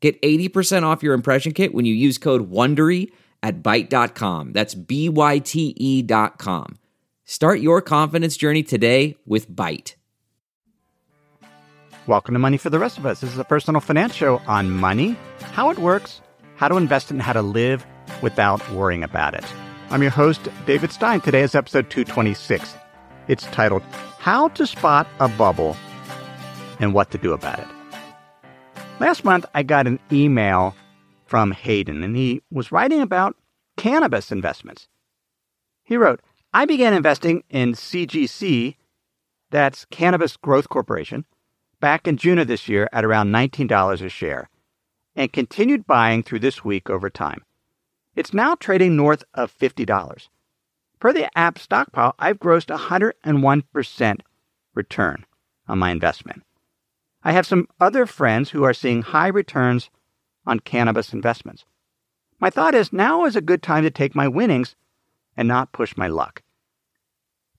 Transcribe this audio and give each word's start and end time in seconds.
Get 0.00 0.20
80% 0.22 0.84
off 0.84 1.02
your 1.02 1.14
impression 1.14 1.52
kit 1.52 1.74
when 1.74 1.84
you 1.84 1.94
use 1.94 2.18
code 2.18 2.50
WONDERY 2.50 3.10
at 3.42 3.62
Byte.com. 3.62 4.52
That's 4.52 4.74
B-Y-T-E 4.74 6.02
dot 6.02 6.38
com. 6.38 6.78
Start 7.24 7.60
your 7.60 7.82
confidence 7.82 8.36
journey 8.36 8.62
today 8.62 9.16
with 9.26 9.50
Byte. 9.50 9.94
Welcome 12.06 12.34
to 12.34 12.38
Money 12.38 12.56
for 12.56 12.70
the 12.70 12.78
Rest 12.78 12.96
of 12.96 13.04
Us. 13.04 13.20
This 13.20 13.32
is 13.32 13.38
a 13.38 13.44
personal 13.44 13.82
finance 13.82 14.14
show 14.14 14.40
on 14.46 14.70
money, 14.70 15.14
how 15.52 15.68
it 15.68 15.78
works, 15.78 16.22
how 16.56 16.68
to 16.68 16.76
invest 16.76 17.10
and 17.10 17.20
how 17.20 17.34
to 17.34 17.42
live 17.42 17.84
without 18.22 18.66
worrying 18.70 19.02
about 19.02 19.34
it. 19.34 19.44
I'm 19.90 20.00
your 20.00 20.10
host, 20.10 20.48
David 20.64 20.90
Stein. 20.90 21.20
Today 21.20 21.42
is 21.42 21.54
episode 21.54 21.90
226. 21.90 22.74
It's 23.26 23.44
titled, 23.46 23.82
How 24.18 24.48
to 24.48 24.66
Spot 24.66 25.06
a 25.20 25.28
Bubble 25.28 25.76
and 26.80 26.94
What 26.94 27.10
to 27.10 27.18
Do 27.18 27.34
About 27.34 27.58
It. 27.58 27.77
Last 29.00 29.24
month, 29.24 29.46
I 29.54 29.62
got 29.62 29.86
an 29.86 30.00
email 30.10 30.74
from 31.26 31.52
Hayden, 31.52 32.02
and 32.02 32.16
he 32.16 32.42
was 32.50 32.72
writing 32.72 33.00
about 33.00 33.36
cannabis 33.76 34.32
investments. 34.32 34.88
He 35.84 35.96
wrote, 35.96 36.20
I 36.52 36.64
began 36.64 36.94
investing 36.94 37.44
in 37.48 37.74
CGC, 37.74 38.74
that's 39.50 39.84
Cannabis 39.86 40.36
Growth 40.36 40.68
Corporation, 40.68 41.24
back 41.80 42.08
in 42.08 42.16
June 42.16 42.40
of 42.40 42.48
this 42.48 42.68
year 42.68 42.88
at 42.92 43.04
around 43.04 43.30
$19 43.30 44.04
a 44.04 44.08
share, 44.08 44.50
and 45.14 45.32
continued 45.32 45.86
buying 45.86 46.24
through 46.24 46.40
this 46.40 46.64
week 46.64 46.90
over 46.90 47.08
time. 47.08 47.44
It's 48.16 48.34
now 48.34 48.56
trading 48.56 48.96
north 48.96 49.22
of 49.32 49.56
$50. 49.56 50.28
Per 50.98 51.12
the 51.12 51.38
app 51.38 51.60
stockpile, 51.60 52.16
I've 52.18 52.40
grossed 52.40 52.76
101% 52.76 54.20
return 54.74 55.24
on 55.68 55.78
my 55.78 55.92
investment. 55.92 56.42
I 57.22 57.32
have 57.32 57.46
some 57.46 57.68
other 57.80 58.06
friends 58.06 58.50
who 58.50 58.64
are 58.64 58.74
seeing 58.74 59.02
high 59.02 59.28
returns 59.28 59.90
on 60.46 60.60
cannabis 60.60 61.12
investments. 61.12 61.64
My 62.40 62.50
thought 62.50 62.74
is 62.74 62.92
now 62.92 63.24
is 63.24 63.36
a 63.36 63.40
good 63.40 63.62
time 63.62 63.82
to 63.82 63.90
take 63.90 64.14
my 64.14 64.28
winnings 64.28 64.76
and 65.36 65.48
not 65.48 65.72
push 65.72 65.96
my 65.96 66.08
luck. 66.08 66.42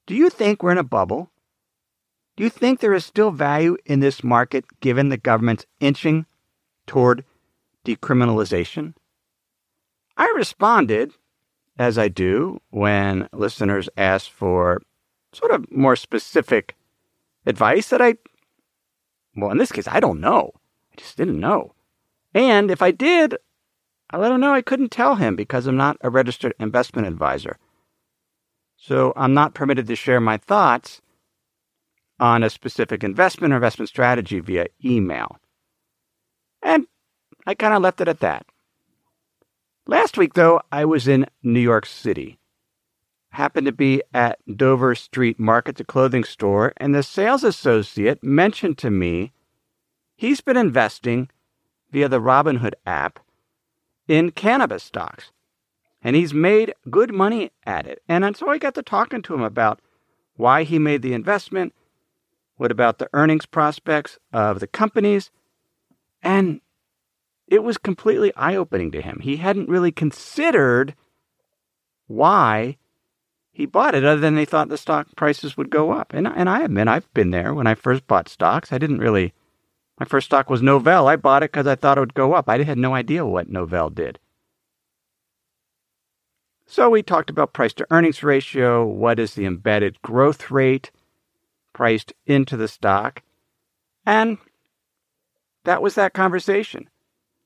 Do 0.06 0.16
you 0.16 0.30
think 0.30 0.64
we're 0.64 0.72
in 0.72 0.78
a 0.78 0.84
bubble? 0.84 1.30
Do 2.36 2.44
you 2.44 2.50
think 2.50 2.80
there 2.80 2.94
is 2.94 3.06
still 3.06 3.32
value 3.32 3.78
in 3.86 4.00
this 4.00 4.24
market 4.24 4.66
given 4.80 5.10
the 5.10 5.18
government's 5.18 5.66
inching 5.80 6.26
toward 6.88 7.26
decriminalization? 7.86 8.94
I 10.16 10.34
responded, 10.36 11.14
as 11.78 11.98
I 11.98 12.08
do 12.08 12.62
when 12.70 13.30
listeners 13.34 13.90
ask 13.98 14.32
for 14.32 14.82
sort 15.34 15.52
of 15.52 15.72
more 15.72 15.96
specific 15.96 16.76
advice 17.46 17.90
that 17.90 18.02
I 18.02 18.16
well, 19.40 19.52
in 19.52 19.58
this 19.58 19.72
case, 19.72 19.88
I 19.88 20.00
don't 20.00 20.20
know. 20.20 20.52
I 20.94 20.96
just 20.98 21.18
didn't 21.18 21.40
know. 21.40 21.74
And 22.34 22.70
if 22.72 22.82
I 22.82 22.92
did, 22.92 23.36
I 24.10 24.18
let 24.18 24.32
him 24.32 24.42
know 24.42 24.54
I 24.54 24.62
couldn't 24.62 24.92
tell 24.92 25.16
him 25.16 25.36
because 25.36 25.68
I'm 25.68 25.78
not 25.78 25.98
a 26.02 26.10
registered 26.10 26.54
investment 26.60 27.08
advisor. 27.08 27.58
So 28.78 29.14
I'm 29.16 29.34
not 29.34 29.54
permitted 29.54 29.88
to 29.88 29.96
share 29.96 30.20
my 30.20 30.38
thoughts 30.38 31.02
on 32.20 32.44
a 32.44 32.50
specific 32.50 33.04
investment 33.04 33.54
or 33.54 33.58
investment 33.58 33.90
strategy 33.90 34.40
via 34.40 34.68
email. 34.84 35.38
And 36.62 36.88
I 37.46 37.54
kind 37.54 37.74
of 37.74 37.82
left 37.82 38.02
it 38.02 38.08
at 38.08 38.20
that. 38.22 38.46
Last 39.88 40.18
week, 40.18 40.34
though, 40.34 40.62
I 40.72 40.86
was 40.86 41.08
in 41.08 41.26
New 41.44 41.60
York 41.60 41.86
City. 41.86 42.39
Happened 43.32 43.66
to 43.68 43.72
be 43.72 44.02
at 44.14 44.40
Dover 44.58 44.96
Street 44.96 45.40
Market, 45.40 45.78
the 45.78 45.84
clothing 45.84 46.24
store, 46.24 46.74
and 46.78 46.94
the 46.94 47.04
sales 47.04 47.44
associate 47.44 48.24
mentioned 48.24 48.78
to 48.80 48.90
me 48.90 49.32
he's 50.16 50.42
been 50.42 50.58
investing 50.58 51.30
via 51.92 52.10
the 52.10 52.20
Robinhood 52.20 52.74
app 52.86 53.20
in 54.08 54.32
cannabis 54.32 54.84
stocks. 54.84 55.32
And 56.02 56.16
he's 56.16 56.34
made 56.34 56.74
good 56.90 57.14
money 57.14 57.52
at 57.66 57.86
it. 57.86 58.02
And 58.08 58.36
so 58.36 58.50
I 58.50 58.58
got 58.58 58.74
to 58.76 58.82
talking 58.82 59.22
to 59.24 59.34
him 59.34 59.44
about 59.44 59.80
why 60.36 60.64
he 60.64 60.80
made 60.80 61.02
the 61.02 61.14
investment, 61.14 61.74
what 62.56 62.72
about 62.72 62.98
the 62.98 63.10
earnings 63.14 63.46
prospects 63.46 64.18
of 64.32 64.60
the 64.60 64.68
companies, 64.68 65.32
and 66.22 66.62
it 67.48 67.64
was 67.64 67.78
completely 67.78 68.34
eye 68.36 68.56
opening 68.56 68.92
to 68.92 69.02
him. 69.02 69.20
He 69.22 69.38
hadn't 69.38 69.70
really 69.70 69.92
considered 69.92 70.96
why 72.08 72.78
he 73.60 73.66
bought 73.66 73.94
it 73.94 74.06
other 74.06 74.22
than 74.22 74.36
they 74.36 74.46
thought 74.46 74.70
the 74.70 74.78
stock 74.78 75.08
prices 75.18 75.58
would 75.58 75.70
go 75.70 75.92
up. 75.92 76.14
And, 76.14 76.26
and 76.26 76.50
I 76.50 76.64
admit, 76.64 76.88
I've 76.88 77.14
been 77.14 77.32
there 77.32 77.54
when 77.54 77.68
I 77.68 77.76
first 77.76 78.08
bought 78.08 78.30
stocks. 78.30 78.72
I 78.72 78.78
didn't 78.78 79.00
really, 79.00 79.34
my 80.00 80.06
first 80.06 80.28
stock 80.28 80.50
was 80.50 80.62
Novell. 80.62 81.08
I 81.08 81.18
bought 81.18 81.44
it 81.44 81.52
because 81.52 81.68
I 81.68 81.76
thought 81.76 81.98
it 81.98 82.00
would 82.00 82.14
go 82.14 82.32
up. 82.32 82.48
I 82.48 82.64
had 82.64 82.78
no 82.78 82.96
idea 82.96 83.26
what 83.26 83.52
Novell 83.52 83.94
did. 83.94 84.18
So 86.68 86.90
we 86.90 87.04
talked 87.04 87.30
about 87.30 87.52
price 87.52 87.74
to 87.74 87.88
earnings 87.92 88.24
ratio. 88.24 88.86
What 88.86 89.20
is 89.20 89.34
the 89.34 89.46
embedded 89.46 90.02
growth 90.02 90.50
rate 90.50 90.90
priced 91.74 92.14
into 92.26 92.56
the 92.56 92.70
stock? 92.70 93.24
And 94.06 94.38
that 95.66 95.82
was 95.82 95.96
that 95.96 96.14
conversation. 96.14 96.90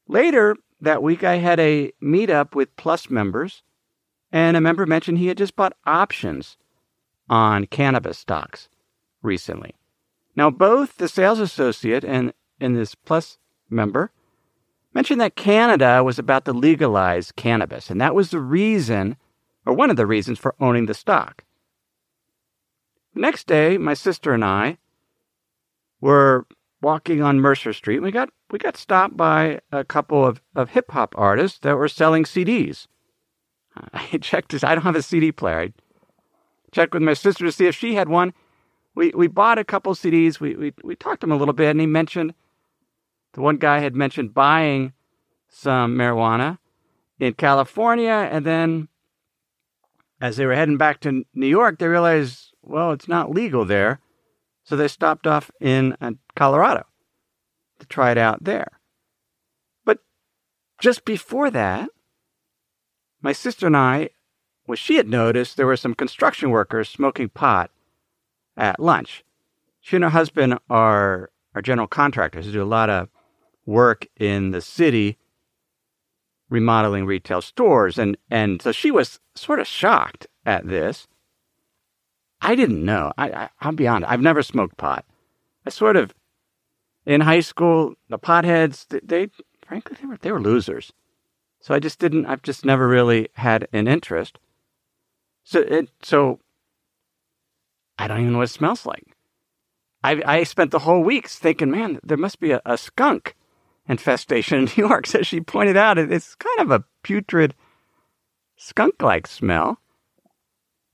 Later 0.07 0.57
that 0.79 1.01
week, 1.01 1.23
I 1.23 1.37
had 1.37 1.59
a 1.59 1.91
meetup 2.03 2.53
with 2.53 2.75
Plus 2.75 3.09
members 3.09 3.63
and 4.33 4.57
a 4.57 4.61
member 4.61 4.87
mentioned 4.87 5.19
he 5.19 5.27
had 5.27 5.37
just 5.37 5.55
bought 5.55 5.77
options 5.85 6.57
on 7.29 7.67
cannabis 7.67 8.17
stocks 8.17 8.67
recently. 9.21 9.75
Now, 10.35 10.49
both 10.49 10.97
the 10.97 11.07
sales 11.07 11.39
associate 11.39 12.03
and, 12.03 12.33
and 12.59 12.75
this 12.75 12.95
plus 12.95 13.37
member 13.69 14.11
mentioned 14.93 15.21
that 15.21 15.35
Canada 15.35 16.03
was 16.03 16.17
about 16.17 16.45
to 16.45 16.51
legalize 16.51 17.31
cannabis, 17.31 17.91
and 17.91 18.01
that 18.01 18.15
was 18.15 18.31
the 18.31 18.39
reason, 18.39 19.17
or 19.67 19.73
one 19.73 19.91
of 19.91 19.97
the 19.97 20.07
reasons, 20.07 20.39
for 20.39 20.55
owning 20.59 20.87
the 20.87 20.93
stock. 20.95 21.43
Next 23.13 23.45
day, 23.45 23.77
my 23.77 23.93
sister 23.93 24.33
and 24.33 24.43
I 24.43 24.79
were 26.01 26.47
walking 26.81 27.21
on 27.21 27.39
Mercer 27.39 27.71
Street. 27.71 27.99
We 27.99 28.09
got 28.09 28.29
we 28.49 28.57
got 28.57 28.77
stopped 28.77 29.15
by 29.15 29.61
a 29.71 29.83
couple 29.83 30.25
of, 30.25 30.41
of 30.55 30.71
hip 30.71 30.91
hop 30.91 31.13
artists 31.17 31.59
that 31.59 31.77
were 31.77 31.87
selling 31.87 32.23
CDs. 32.23 32.87
I 33.93 34.17
checked 34.17 34.51
this. 34.51 34.63
I 34.63 34.75
don't 34.75 34.83
have 34.83 34.95
a 34.95 35.01
CD 35.01 35.31
player. 35.31 35.59
I 35.59 35.73
checked 36.71 36.93
with 36.93 37.03
my 37.03 37.13
sister 37.13 37.45
to 37.45 37.51
see 37.51 37.67
if 37.67 37.75
she 37.75 37.95
had 37.95 38.09
one. 38.09 38.33
We 38.95 39.11
we 39.15 39.27
bought 39.27 39.57
a 39.57 39.63
couple 39.63 39.93
CDs. 39.95 40.39
We 40.39 40.55
we 40.55 40.73
we 40.83 40.95
talked 40.95 41.21
to 41.21 41.27
him 41.27 41.31
a 41.31 41.37
little 41.37 41.53
bit, 41.53 41.71
and 41.71 41.79
he 41.79 41.87
mentioned 41.87 42.33
the 43.33 43.41
one 43.41 43.57
guy 43.57 43.79
had 43.79 43.95
mentioned 43.95 44.33
buying 44.33 44.93
some 45.49 45.95
marijuana 45.95 46.59
in 47.19 47.33
California, 47.33 48.29
and 48.31 48.45
then 48.45 48.87
as 50.21 50.37
they 50.37 50.45
were 50.45 50.55
heading 50.55 50.77
back 50.77 50.99
to 51.01 51.25
New 51.33 51.47
York, 51.47 51.79
they 51.79 51.87
realized, 51.87 52.53
well, 52.61 52.91
it's 52.91 53.07
not 53.07 53.31
legal 53.31 53.65
there, 53.65 53.99
so 54.63 54.75
they 54.75 54.87
stopped 54.87 55.27
off 55.27 55.51
in 55.59 55.97
uh, 55.99 56.11
Colorado 56.35 56.85
to 57.79 57.85
try 57.85 58.11
it 58.11 58.17
out 58.17 58.43
there. 58.43 58.79
But 59.83 59.99
just 60.79 61.03
before 61.05 61.49
that, 61.51 61.89
my 63.23 63.31
sister 63.31 63.65
and 63.67 63.77
I, 63.77 64.09
well, 64.67 64.75
she 64.75 64.95
had 64.97 65.07
noticed 65.07 65.57
there 65.57 65.65
were 65.65 65.77
some 65.77 65.95
construction 65.95 66.51
workers 66.51 66.89
smoking 66.89 67.29
pot 67.29 67.71
at 68.55 68.79
lunch. 68.79 69.23
She 69.81 69.95
and 69.95 70.03
her 70.03 70.09
husband 70.09 70.59
are, 70.69 71.31
are 71.55 71.61
general 71.61 71.87
contractors 71.87 72.45
who 72.45 72.51
do 72.51 72.61
a 72.61 72.65
lot 72.65 72.89
of 72.89 73.09
work 73.65 74.07
in 74.19 74.51
the 74.51 74.61
city 74.61 75.17
remodeling 76.49 77.05
retail 77.05 77.41
stores. 77.41 77.97
And, 77.97 78.17
and 78.29 78.61
so 78.61 78.71
she 78.71 78.91
was 78.91 79.19
sort 79.35 79.59
of 79.59 79.67
shocked 79.67 80.27
at 80.45 80.67
this. 80.67 81.07
I 82.41 82.55
didn't 82.55 82.83
know. 82.83 83.11
I, 83.17 83.29
I, 83.29 83.49
I'll 83.61 83.71
be 83.71 83.87
honest. 83.87 84.11
I've 84.11 84.21
never 84.21 84.43
smoked 84.43 84.77
pot. 84.77 85.05
I 85.65 85.69
sort 85.69 85.95
of, 85.95 86.13
in 87.05 87.21
high 87.21 87.39
school, 87.39 87.95
the 88.09 88.19
potheads, 88.19 88.85
they, 88.89 88.99
they 89.03 89.31
frankly, 89.65 89.97
they 89.99 90.07
were, 90.07 90.17
they 90.17 90.31
were 90.31 90.41
losers. 90.41 90.91
So 91.63 91.73
I 91.73 91.79
just 91.79 91.97
didn't, 91.97 92.25
I've 92.25 92.41
just 92.41 92.65
never 92.65 92.89
really 92.89 93.29
had 93.35 93.69
an 93.71 93.87
interest. 93.87 94.37
So 95.45 95.61
it, 95.61 95.89
so 96.01 96.41
I 97.97 98.05
don't 98.05 98.19
even 98.19 98.33
know 98.33 98.39
what 98.39 98.49
it 98.49 98.53
smells 98.53 98.85
like. 98.85 99.15
I, 100.03 100.21
I 100.25 100.43
spent 100.43 100.71
the 100.71 100.79
whole 100.79 101.01
week 101.01 101.29
thinking, 101.29 101.71
man, 101.71 102.01
there 102.03 102.17
must 102.17 102.41
be 102.41 102.51
a, 102.51 102.61
a 102.65 102.77
skunk 102.77 103.37
infestation 103.87 104.57
in 104.57 104.65
New 104.77 104.87
York. 104.87 105.07
So 105.07 105.21
she 105.21 105.39
pointed 105.39 105.77
out 105.77 105.97
it's 105.97 106.35
kind 106.35 106.59
of 106.59 106.71
a 106.71 106.83
putrid 107.01 107.55
skunk 108.57 109.01
like 109.01 109.25
smell. 109.25 109.79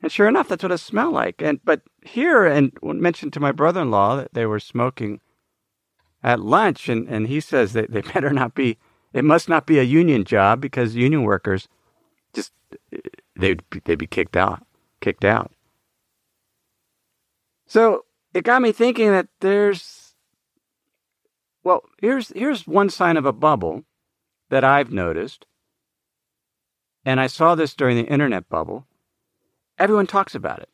And 0.04 0.12
sure 0.12 0.28
enough, 0.28 0.50
that's 0.50 0.62
what 0.62 0.72
it 0.72 0.78
smelled 0.78 1.16
like. 1.16 1.42
And 1.42 1.60
but 1.64 1.82
here, 2.04 2.46
and 2.46 2.72
mentioned 2.84 3.34
to 3.34 3.40
my 3.40 3.52
brother 3.52 3.82
in 3.82 3.90
law 3.90 4.18
that 4.18 4.36
they 4.36 4.46
were 4.46 4.60
smoking 4.60 5.20
at 6.24 6.40
lunch, 6.40 6.90
and, 6.90 7.08
and 7.08 7.28
he 7.28 7.40
says 7.40 7.74
that 7.74 7.90
they 7.90 8.02
better 8.14 8.30
not 8.30 8.54
be, 8.54 8.78
it 9.14 9.26
must 9.26 9.50
not 9.50 9.66
be 9.66 9.80
a 9.80 9.84
union 9.84 10.24
job 10.24 10.62
because 10.62 10.96
union 10.96 11.24
workers 11.24 11.68
just, 12.34 12.52
they'd, 13.36 13.62
they'd 13.86 13.96
be 13.96 14.08
kicked 14.08 14.38
out, 14.38 14.66
kicked 15.02 15.26
out. 15.26 15.52
So 17.66 18.06
it 18.34 18.44
got 18.44 18.62
me 18.62 18.72
thinking 18.72 19.12
that 19.12 19.28
there's, 19.40 20.14
well, 21.64 21.84
here's, 22.00 22.30
here's 22.30 22.68
one 22.68 22.90
sign 22.90 23.18
of 23.18 23.26
a 23.26 23.34
bubble 23.34 23.84
that 24.50 24.64
I've 24.64 24.92
noticed. 24.92 25.46
And 27.06 27.20
I 27.20 27.28
saw 27.28 27.56
this 27.56 27.74
during 27.74 27.98
the 27.98 28.12
internet 28.12 28.50
bubble. 28.50 28.86
Everyone 29.78 30.08
talks 30.08 30.36
about 30.36 30.60
it. 30.60 30.70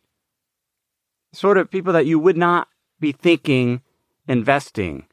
Sort 1.33 1.57
of 1.57 1.69
people 1.69 1.93
that 1.93 2.05
you 2.05 2.17
would 2.17 2.37
not 2.37 2.67
be 2.99 3.11
thinking 3.11 3.81
investing, 4.27 5.05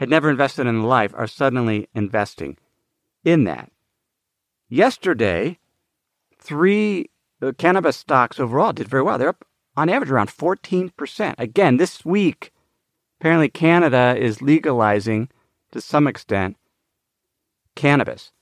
had 0.00 0.08
never 0.08 0.30
invested 0.30 0.66
in 0.66 0.82
life, 0.82 1.12
are 1.14 1.26
suddenly 1.26 1.86
investing 1.94 2.56
in 3.22 3.44
that. 3.44 3.70
Yesterday, 4.70 5.58
three 6.38 7.10
uh, 7.42 7.52
cannabis 7.58 7.98
stocks 7.98 8.40
overall 8.40 8.72
did 8.72 8.88
very 8.88 9.02
well. 9.02 9.18
They're 9.18 9.28
up 9.28 9.44
on 9.76 9.90
average 9.90 10.10
around 10.10 10.30
14%. 10.30 11.34
Again, 11.36 11.76
this 11.76 12.02
week, 12.02 12.50
apparently 13.20 13.50
Canada 13.50 14.16
is 14.18 14.40
legalizing 14.40 15.28
to 15.70 15.82
some 15.82 16.06
extent 16.06 16.56
cannabis. 17.76 18.32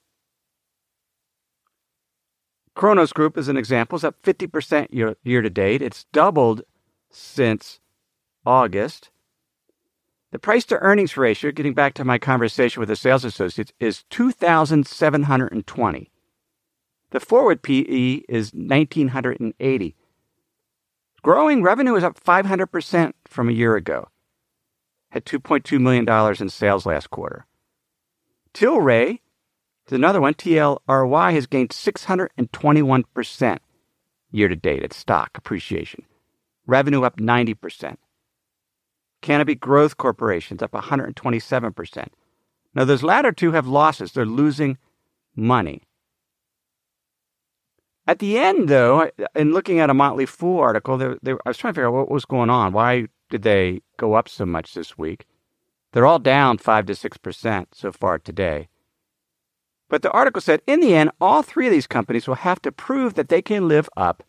Cronos 2.77 3.13
Group 3.13 3.37
is 3.37 3.49
an 3.49 3.57
example. 3.57 3.97
It's 3.97 4.05
up 4.05 4.23
50% 4.23 4.93
year, 4.93 5.17
year 5.25 5.43
to 5.43 5.51
date. 5.51 5.83
It's 5.83 6.05
doubled 6.13 6.63
since 7.11 7.81
August. 8.47 9.11
The 10.31 10.39
price 10.39 10.67
to 10.67 10.79
earnings 10.81 11.17
ratio, 11.17 11.53
getting 11.53 11.73
back 11.73 11.95
to 11.95 12.05
my 12.05 12.19
conversation 12.19 12.81
with 12.81 12.91
the 12.91 12.97
sales 12.97 13.25
associates, 13.25 13.73
is 13.81 14.05
2,720. 14.11 16.11
The 17.11 17.21
forward 17.21 17.63
PE 17.63 18.25
is 18.29 18.53
1,980. 18.53 19.97
Growing 21.23 21.63
revenue 21.63 21.95
is 21.95 22.05
up 22.05 22.23
500% 22.23 23.13
from 23.27 23.49
a 23.49 23.53
year 23.53 23.77
ago. 23.77 24.09
Had 25.11 25.25
$2.2 25.25 25.81
million 25.81 26.07
in 26.39 26.51
sales 26.51 26.85
last 26.85 27.09
quarter. 27.09 27.47
Tilray 28.53 29.21
is 29.87 29.93
another 29.93 30.21
one. 30.21 30.35
TLRY 30.35 31.33
has 31.33 31.47
gained 31.47 31.71
621% 31.71 33.59
year 34.31 34.49
to 34.49 34.57
date 34.57 34.83
at 34.83 34.93
stock 34.93 35.39
appreciation. 35.39 36.05
Revenue 36.67 37.05
up 37.05 37.17
90%. 37.17 37.97
Canopy 39.21 39.55
Growth 39.55 39.97
Corporation's 39.97 40.63
up 40.63 40.73
127%. 40.73 42.09
Now, 42.75 42.85
those 42.85 43.03
latter 43.03 43.33
two 43.33 43.53
have 43.53 43.67
losses. 43.67 44.13
They're 44.13 44.27
losing 44.27 44.79
money. 45.35 45.83
At 48.07 48.21
the 48.21 48.39
end, 48.39 48.69
though, 48.69 49.11
in 49.35 49.53
looking 49.53 49.81
at 49.81 49.91
a 49.91 49.95
Motley 49.95 50.27
Fool 50.27 50.61
article, 50.61 50.97
they, 50.97 51.15
they, 51.23 51.33
I 51.33 51.49
was 51.49 51.59
trying 51.59 51.75
to 51.75 51.79
figure 51.79 51.89
out 51.89 51.95
what 51.95 52.11
was 52.11 52.25
going 52.25 52.51
on. 52.51 52.73
Why 52.73 53.09
did 53.29 53.43
they 53.43 53.83
go 53.97 54.15
up 54.15 54.29
so 54.29 54.47
much 54.47 54.73
this 54.73 54.97
week? 54.97 55.27
They're 55.93 56.07
all 56.07 56.19
down 56.19 56.59
5 56.59 56.87
to 56.87 56.93
6% 56.93 57.67
so 57.73 57.93
far 57.93 58.19
today. 58.19 58.69
But 59.89 60.03
the 60.03 60.11
article 60.11 60.41
said 60.41 60.63
in 60.67 60.81
the 60.81 60.95
end, 60.95 61.11
all 61.21 61.43
three 61.43 61.67
of 61.67 61.73
these 61.73 61.87
companies 61.87 62.27
will 62.27 62.37
have 62.37 62.61
to 62.63 62.73
prove 62.73 63.15
that 63.15 63.29
they 63.29 63.43
can 63.43 63.69
live 63.69 63.89
up 63.97 64.23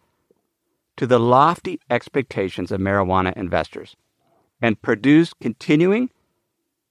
to 0.98 1.06
the 1.06 1.20
lofty 1.20 1.80
expectations 1.90 2.72
of 2.72 2.82
marijuana 2.82 3.36
investors 3.38 3.96
and 4.62 4.82
produce 4.82 5.34
continuing 5.34 6.10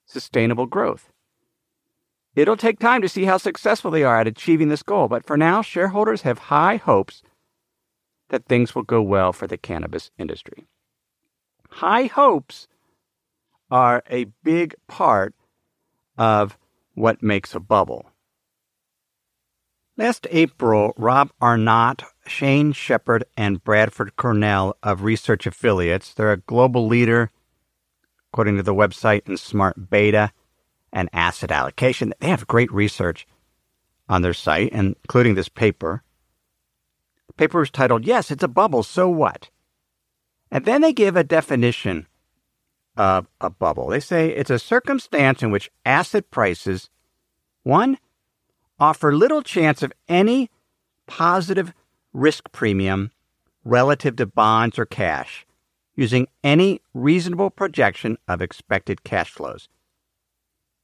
sustainable 0.07 0.67
growth. 0.67 1.11
It'll 2.35 2.57
take 2.57 2.79
time 2.79 3.03
to 3.03 3.09
see 3.09 3.25
how 3.25 3.37
successful 3.37 3.91
they 3.91 4.05
are 4.05 4.21
at 4.21 4.27
achieving 4.27 4.69
this 4.69 4.83
goal, 4.83 5.09
but 5.09 5.27
for 5.27 5.37
now, 5.37 5.61
shareholders 5.61 6.23
have 6.23 6.39
high 6.39 6.77
hopes 6.77 7.23
that 8.29 8.47
things 8.47 8.75
will 8.75 8.83
go 8.83 9.03
well 9.03 9.33
for 9.33 9.47
the 9.47 9.59
cannabis 9.59 10.11
industry. 10.19 10.67
High 11.71 12.05
hopes 12.05 12.69
are 13.71 14.03
a 14.11 14.27
big 14.43 14.75
part 14.87 15.35
of 16.17 16.57
what 16.95 17.23
makes 17.23 17.55
a 17.55 17.61
bubble. 17.61 18.11
Last 19.97 20.29
April, 20.31 20.93
Rob 20.97 21.31
Arnott, 21.41 22.05
Shane 22.27 22.73
Shepherd, 22.73 23.25
and 23.37 23.65
Bradford 23.65 24.15
Cornell 24.15 24.77
of 24.81 25.03
Research 25.03 25.45
Affiliates, 25.47 26.15
they're 26.15 26.31
a 26.31 26.37
global 26.37 26.87
leader, 26.87 27.31
according 28.33 28.57
to 28.57 28.63
the 28.63 28.75
website, 28.75 29.29
in 29.29 29.37
smart 29.37 29.91
beta 29.91 30.33
and 30.93 31.09
asset 31.13 31.51
allocation. 31.51 32.13
They 32.21 32.29
have 32.29 32.47
great 32.47 32.73
research 32.73 33.27
on 34.09 34.23
their 34.23 34.35
site, 34.35 34.73
including 34.73 35.35
this 35.35 35.49
paper. 35.49 36.03
The 37.29 37.33
paper 37.35 37.63
is 37.63 37.71
titled, 37.71 38.07
Yes, 38.07 38.31
it's 38.31 38.43
a 38.43 38.49
bubble, 38.49 38.83
so 38.83 39.09
what? 39.09 39.51
And 40.51 40.65
then 40.65 40.81
they 40.81 40.93
give 40.93 41.17
a 41.17 41.25
definition 41.25 42.07
of 42.97 43.29
a 43.41 43.51
bubble. 43.51 43.89
They 43.89 44.01
say 44.01 44.31
it's 44.31 44.51
a 44.51 44.59
circumstance 44.59 45.43
in 45.43 45.51
which 45.51 45.71
asset 45.85 46.31
prices, 46.31 46.89
one, 47.63 47.99
offer 48.79 49.15
little 49.15 49.43
chance 49.43 49.83
of 49.83 49.93
any 50.09 50.51
positive 51.07 51.73
risk 52.13 52.51
premium 52.51 53.11
relative 53.65 54.17
to 54.17 54.27
bonds 54.27 54.79
or 54.79 54.87
cash 54.87 55.47
using 55.99 56.29
any 56.45 56.81
reasonable 56.95 57.51
projection 57.51 58.17
of 58.29 58.41
expected 58.41 59.03
cash 59.03 59.31
flows 59.31 59.69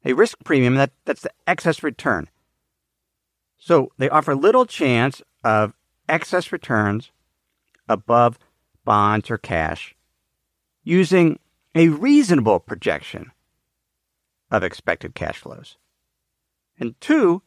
a 0.05 0.13
risk 0.13 0.39
premium 0.45 0.75
that, 0.75 0.93
that's 1.05 1.23
the 1.23 1.33
excess 1.47 1.83
return. 1.83 2.29
So 3.57 3.91
they 3.99 4.11
offer 4.11 4.35
little 4.35 4.67
chance 4.67 5.23
of 5.43 5.73
excess 6.09 6.53
returns 6.53 7.11
above 7.89 8.39
bonds 8.85 9.31
or 9.31 9.39
cash 9.39 9.97
using 10.83 11.39
a 11.75 11.89
reasonable 11.89 12.61
projection 12.61 13.33
of 14.51 14.63
expected 14.63 15.15
cash 15.15 15.39
flows. 15.39 15.79
And 16.79 17.01
two, 17.01 17.43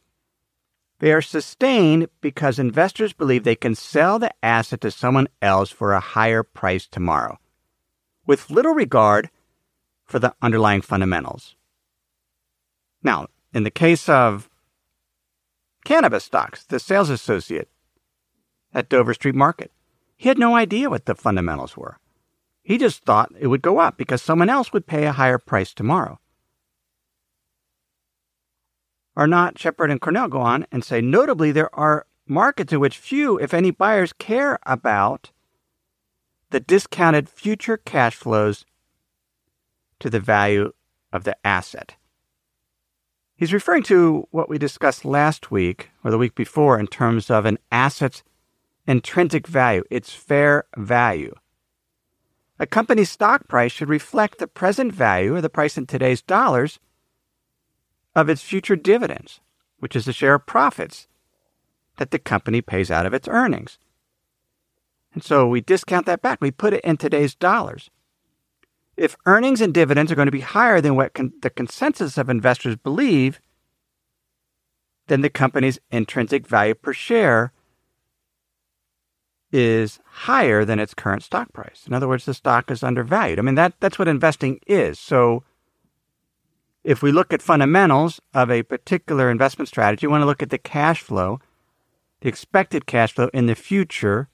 they 0.98 1.12
are 1.12 1.22
sustained 1.22 2.08
because 2.20 2.58
investors 2.58 3.12
believe 3.12 3.44
they 3.44 3.54
can 3.54 3.76
sell 3.76 4.18
the 4.18 4.32
asset 4.42 4.80
to 4.80 4.90
someone 4.90 5.28
else 5.40 5.70
for 5.70 5.92
a 5.92 6.00
higher 6.00 6.42
price 6.42 6.88
tomorrow, 6.88 7.38
with 8.28 8.50
little 8.50 8.74
regard 8.74 9.30
for 10.04 10.20
the 10.20 10.34
underlying 10.40 10.82
fundamentals. 10.82 11.56
Now, 13.02 13.26
in 13.52 13.64
the 13.64 13.70
case 13.70 14.08
of 14.08 14.48
cannabis 15.84 16.24
stocks, 16.24 16.62
the 16.64 16.78
sales 16.78 17.10
associate 17.10 17.68
at 18.72 18.90
Dover 18.90 19.14
Street 19.14 19.34
Market, 19.34 19.72
he 20.16 20.28
had 20.28 20.38
no 20.38 20.54
idea 20.54 20.90
what 20.90 21.06
the 21.06 21.14
fundamentals 21.14 21.76
were. 21.76 21.98
He 22.62 22.76
just 22.76 23.02
thought 23.04 23.32
it 23.40 23.46
would 23.46 23.62
go 23.62 23.78
up 23.78 23.96
because 23.96 24.20
someone 24.20 24.50
else 24.50 24.72
would 24.72 24.86
pay 24.86 25.06
a 25.06 25.12
higher 25.12 25.38
price 25.38 25.72
tomorrow. 25.72 26.20
Are 29.16 29.26
not 29.26 29.58
Shepherd, 29.58 29.90
and 29.90 30.00
Cornell 30.00 30.28
go 30.28 30.40
on 30.40 30.66
and 30.70 30.84
say, 30.84 31.00
notably, 31.00 31.50
there 31.50 31.74
are 31.74 32.06
markets 32.26 32.72
in 32.72 32.78
which 32.78 32.98
few, 32.98 33.38
if 33.38 33.54
any, 33.54 33.70
buyers 33.70 34.12
care 34.12 34.58
about 34.66 35.30
the 36.50 36.60
discounted 36.60 37.28
future 37.28 37.76
cash 37.76 38.14
flows 38.14 38.64
to 40.00 40.08
the 40.08 40.20
value 40.20 40.72
of 41.12 41.24
the 41.24 41.36
asset. 41.46 41.96
He's 43.36 43.52
referring 43.52 43.84
to 43.84 44.26
what 44.30 44.48
we 44.48 44.58
discussed 44.58 45.04
last 45.04 45.50
week 45.50 45.90
or 46.02 46.10
the 46.10 46.18
week 46.18 46.34
before 46.34 46.78
in 46.78 46.86
terms 46.86 47.30
of 47.30 47.46
an 47.46 47.58
asset's 47.70 48.22
intrinsic 48.86 49.46
value, 49.46 49.84
its 49.90 50.12
fair 50.12 50.64
value. 50.76 51.34
A 52.58 52.66
company's 52.66 53.10
stock 53.10 53.46
price 53.46 53.70
should 53.70 53.88
reflect 53.88 54.38
the 54.38 54.48
present 54.48 54.92
value 54.92 55.36
or 55.36 55.40
the 55.40 55.48
price 55.48 55.78
in 55.78 55.86
today's 55.86 56.22
dollars 56.22 56.80
of 58.16 58.28
its 58.28 58.42
future 58.42 58.74
dividends, 58.74 59.40
which 59.78 59.94
is 59.94 60.04
the 60.04 60.12
share 60.12 60.34
of 60.34 60.46
profits 60.46 61.06
that 61.98 62.10
the 62.10 62.18
company 62.18 62.60
pays 62.60 62.90
out 62.90 63.06
of 63.06 63.14
its 63.14 63.28
earnings. 63.28 63.78
And 65.14 65.22
so 65.22 65.46
we 65.46 65.60
discount 65.60 66.06
that 66.06 66.22
back. 66.22 66.40
We 66.40 66.50
put 66.50 66.72
it 66.72 66.84
in 66.84 66.96
today's 66.96 67.34
dollars. 67.34 67.90
If 68.96 69.16
earnings 69.26 69.60
and 69.60 69.72
dividends 69.72 70.10
are 70.10 70.16
going 70.16 70.26
to 70.26 70.32
be 70.32 70.40
higher 70.40 70.80
than 70.80 70.96
what 70.96 71.14
con- 71.14 71.32
the 71.40 71.50
consensus 71.50 72.18
of 72.18 72.28
investors 72.28 72.76
believe, 72.76 73.40
then 75.06 75.20
the 75.20 75.30
company's 75.30 75.78
intrinsic 75.90 76.46
value 76.46 76.74
per 76.74 76.92
share 76.92 77.52
is 79.50 79.98
higher 80.04 80.64
than 80.64 80.78
its 80.78 80.94
current 80.94 81.22
stock 81.22 81.52
price. 81.52 81.84
In 81.86 81.94
other 81.94 82.08
words, 82.08 82.26
the 82.26 82.34
stock 82.34 82.70
is 82.70 82.82
undervalued. 82.82 83.38
I 83.38 83.42
mean, 83.42 83.54
that, 83.54 83.74
that's 83.80 83.98
what 83.98 84.08
investing 84.08 84.60
is. 84.66 84.98
So 84.98 85.42
if 86.84 87.02
we 87.02 87.12
look 87.12 87.32
at 87.32 87.42
fundamentals 87.42 88.20
of 88.34 88.50
a 88.50 88.62
particular 88.62 89.30
investment 89.30 89.68
strategy, 89.68 90.06
we 90.06 90.10
want 90.10 90.22
to 90.22 90.26
look 90.26 90.42
at 90.42 90.50
the 90.50 90.58
cash 90.58 91.02
flow, 91.02 91.40
the 92.20 92.28
expected 92.28 92.86
cash 92.86 93.14
flow 93.14 93.30
in 93.32 93.46
the 93.46 93.54
future, 93.54 94.28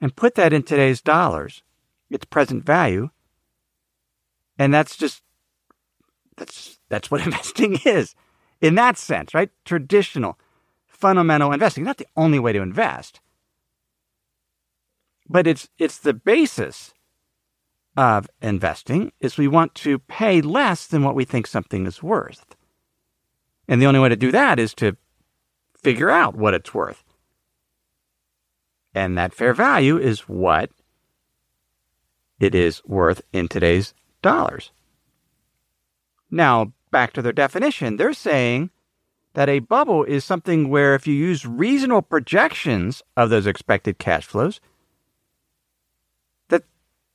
and 0.00 0.16
put 0.16 0.34
that 0.34 0.52
in 0.52 0.62
today's 0.62 1.00
dollars, 1.00 1.62
its 2.10 2.24
present 2.24 2.64
value. 2.64 3.10
And 4.58 4.72
that's 4.72 4.96
just 4.96 5.22
that's 6.36 6.78
that's 6.88 7.10
what 7.10 7.20
investing 7.24 7.78
is 7.84 8.14
in 8.60 8.74
that 8.76 8.98
sense, 8.98 9.34
right? 9.34 9.50
Traditional, 9.64 10.38
fundamental 10.86 11.52
investing. 11.52 11.84
Not 11.84 11.98
the 11.98 12.06
only 12.16 12.38
way 12.38 12.52
to 12.52 12.60
invest, 12.60 13.20
but 15.28 15.46
it's 15.46 15.68
it's 15.78 15.98
the 15.98 16.14
basis 16.14 16.92
of 17.96 18.28
investing 18.40 19.12
is 19.20 19.36
we 19.36 19.48
want 19.48 19.74
to 19.74 19.98
pay 19.98 20.40
less 20.40 20.86
than 20.86 21.02
what 21.02 21.14
we 21.14 21.24
think 21.24 21.46
something 21.46 21.86
is 21.86 22.02
worth. 22.02 22.54
And 23.68 23.80
the 23.80 23.86
only 23.86 24.00
way 24.00 24.08
to 24.08 24.16
do 24.16 24.32
that 24.32 24.58
is 24.58 24.74
to 24.74 24.96
figure 25.76 26.10
out 26.10 26.36
what 26.36 26.54
it's 26.54 26.74
worth. 26.74 27.04
And 28.94 29.16
that 29.16 29.34
fair 29.34 29.54
value 29.54 29.98
is 29.98 30.28
what 30.28 30.70
it 32.40 32.54
is 32.54 32.82
worth 32.84 33.22
in 33.32 33.48
today's 33.48 33.94
dollars. 34.22 34.72
Now, 36.30 36.72
back 36.90 37.12
to 37.12 37.22
their 37.22 37.32
definition, 37.32 37.96
they're 37.96 38.12
saying 38.12 38.70
that 39.34 39.48
a 39.48 39.60
bubble 39.60 40.04
is 40.04 40.24
something 40.24 40.68
where 40.68 40.94
if 40.94 41.06
you 41.06 41.14
use 41.14 41.46
reasonable 41.46 42.02
projections 42.02 43.02
of 43.16 43.30
those 43.30 43.46
expected 43.46 43.98
cash 43.98 44.26
flows, 44.26 44.60
that 46.48 46.64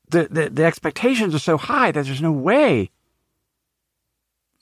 the, 0.09 0.27
the, 0.29 0.49
the 0.49 0.65
expectations 0.65 1.35
are 1.35 1.39
so 1.39 1.57
high 1.57 1.91
that 1.91 2.05
there's 2.05 2.21
no 2.21 2.31
way 2.31 2.91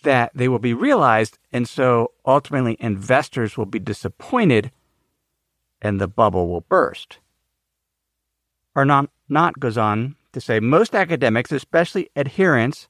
that 0.02 0.32
they 0.34 0.48
will 0.48 0.60
be 0.60 0.74
realized. 0.74 1.38
And 1.52 1.68
so 1.68 2.12
ultimately, 2.26 2.78
investors 2.80 3.58
will 3.58 3.66
be 3.66 3.80
disappointed 3.80 4.72
and 5.84 6.00
the 6.00 6.08
bubble 6.08 6.48
will 6.48 6.62
burst. 6.62 7.20
Arnott 8.76 9.10
goes 9.60 9.78
on 9.78 10.16
to 10.32 10.42
say 10.42 10.60
most 10.60 10.96
academics, 10.96 11.52
especially 11.52 12.10
adherents 12.16 12.88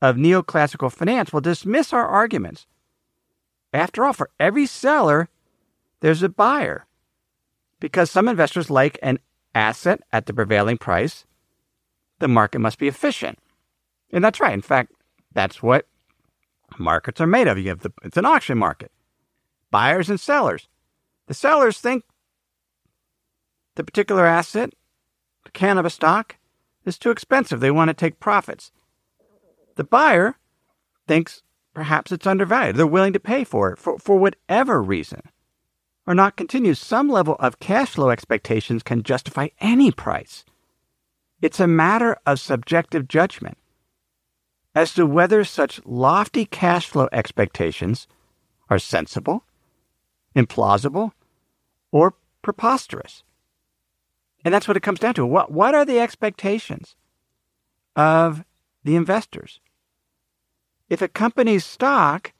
of 0.00 0.16
neoclassical 0.16 0.90
finance, 0.90 1.32
will 1.32 1.40
dismiss 1.40 1.92
our 1.92 2.06
arguments. 2.06 2.66
After 3.72 4.04
all, 4.04 4.12
for 4.12 4.30
every 4.40 4.66
seller, 4.66 5.28
there's 6.00 6.22
a 6.22 6.28
buyer. 6.28 6.86
Because 7.78 8.10
some 8.10 8.26
investors 8.26 8.70
like 8.70 8.98
an 9.02 9.18
asset 9.54 10.00
at 10.12 10.26
the 10.26 10.34
prevailing 10.34 10.78
price, 10.78 11.26
the 12.18 12.28
market 12.28 12.58
must 12.58 12.78
be 12.78 12.88
efficient. 12.88 13.38
And 14.12 14.24
that's 14.24 14.40
right. 14.40 14.52
In 14.52 14.62
fact, 14.62 14.92
that's 15.32 15.62
what 15.62 15.86
markets 16.78 17.20
are 17.20 17.26
made 17.26 17.48
of. 17.48 17.58
You 17.58 17.68
have 17.68 17.80
the, 17.80 17.92
it's 18.02 18.16
an 18.16 18.26
auction 18.26 18.58
market. 18.58 18.90
Buyers 19.70 20.10
and 20.10 20.20
sellers. 20.20 20.68
The 21.26 21.34
sellers 21.34 21.78
think 21.78 22.04
the 23.74 23.84
particular 23.84 24.26
asset, 24.26 24.74
the 25.44 25.50
cannabis 25.50 25.94
stock, 25.94 26.36
is 26.84 26.98
too 26.98 27.10
expensive. 27.10 27.60
They 27.60 27.70
want 27.70 27.88
to 27.88 27.94
take 27.94 28.20
profits. 28.20 28.72
The 29.76 29.84
buyer 29.84 30.36
thinks 31.06 31.42
perhaps 31.74 32.12
it's 32.12 32.26
undervalued. 32.26 32.76
They're 32.76 32.86
willing 32.86 33.12
to 33.14 33.20
pay 33.20 33.44
for 33.44 33.72
it 33.72 33.78
for, 33.78 33.98
for 33.98 34.18
whatever 34.18 34.82
reason. 34.82 35.22
Arnott 36.06 36.36
continues 36.36 36.78
some 36.78 37.08
level 37.08 37.36
of 37.38 37.60
cash 37.60 37.90
flow 37.90 38.10
expectations 38.10 38.82
can 38.82 39.02
justify 39.02 39.48
any 39.60 39.90
price. 39.92 40.44
It's 41.40 41.60
a 41.60 41.66
matter 41.66 42.16
of 42.26 42.40
subjective 42.40 43.08
judgment 43.08 43.56
as 44.74 44.94
to 44.94 45.06
whether 45.06 45.44
such 45.44 45.80
lofty 45.84 46.44
cash 46.44 46.86
flow 46.88 47.08
expectations 47.12 48.08
are 48.68 48.78
sensible, 48.78 49.44
implausible, 50.34 51.12
or 51.90 52.14
preposterous. 52.42 53.22
And 54.44 54.52
that's 54.52 54.66
what 54.66 54.76
it 54.76 54.82
comes 54.82 54.98
down 54.98 55.14
to. 55.14 55.26
What, 55.26 55.52
what 55.52 55.74
are 55.74 55.84
the 55.84 56.00
expectations 56.00 56.96
of 57.94 58.44
the 58.82 58.96
investors? 58.96 59.60
If 60.88 61.00
a 61.00 61.08
company's 61.08 61.64
stock 61.64 62.32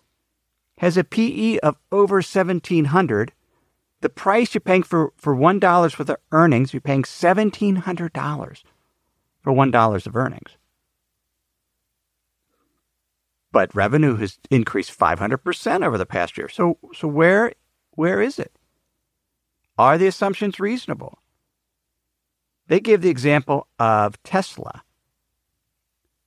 has 0.79 0.97
a 0.97 1.05
PE 1.05 1.59
of 1.59 1.77
over 1.91 2.17
1700, 2.17 3.33
the 4.01 4.09
price 4.09 4.53
you're 4.53 4.61
paying 4.61 4.83
for, 4.83 5.13
for 5.17 5.35
$1 5.35 5.99
worth 5.99 6.09
of 6.09 6.17
earnings, 6.33 6.75
you're 6.75 6.81
paying 6.81 7.05
$1,700 7.05 8.63
for 9.41 9.53
$1 9.53 10.07
of 10.07 10.17
earnings. 10.17 10.51
But 13.53 13.75
revenue 13.75 14.17
has 14.17 14.39
increased 14.51 14.99
500% 14.99 15.87
over 15.87 15.99
the 15.99 16.07
past 16.07 16.37
year. 16.37 16.49
So, 16.49 16.79
so 16.95 17.07
where, 17.07 17.53
where 17.93 18.21
is 18.21 18.39
it? 18.39 18.53
Are 19.79 19.99
the 19.99 20.07
assumptions 20.07 20.61
reasonable? 20.61 21.19
They 22.69 22.81
give 22.81 23.03
the 23.03 23.11
example 23.11 23.67
of 23.79 24.23
Tesla, 24.23 24.83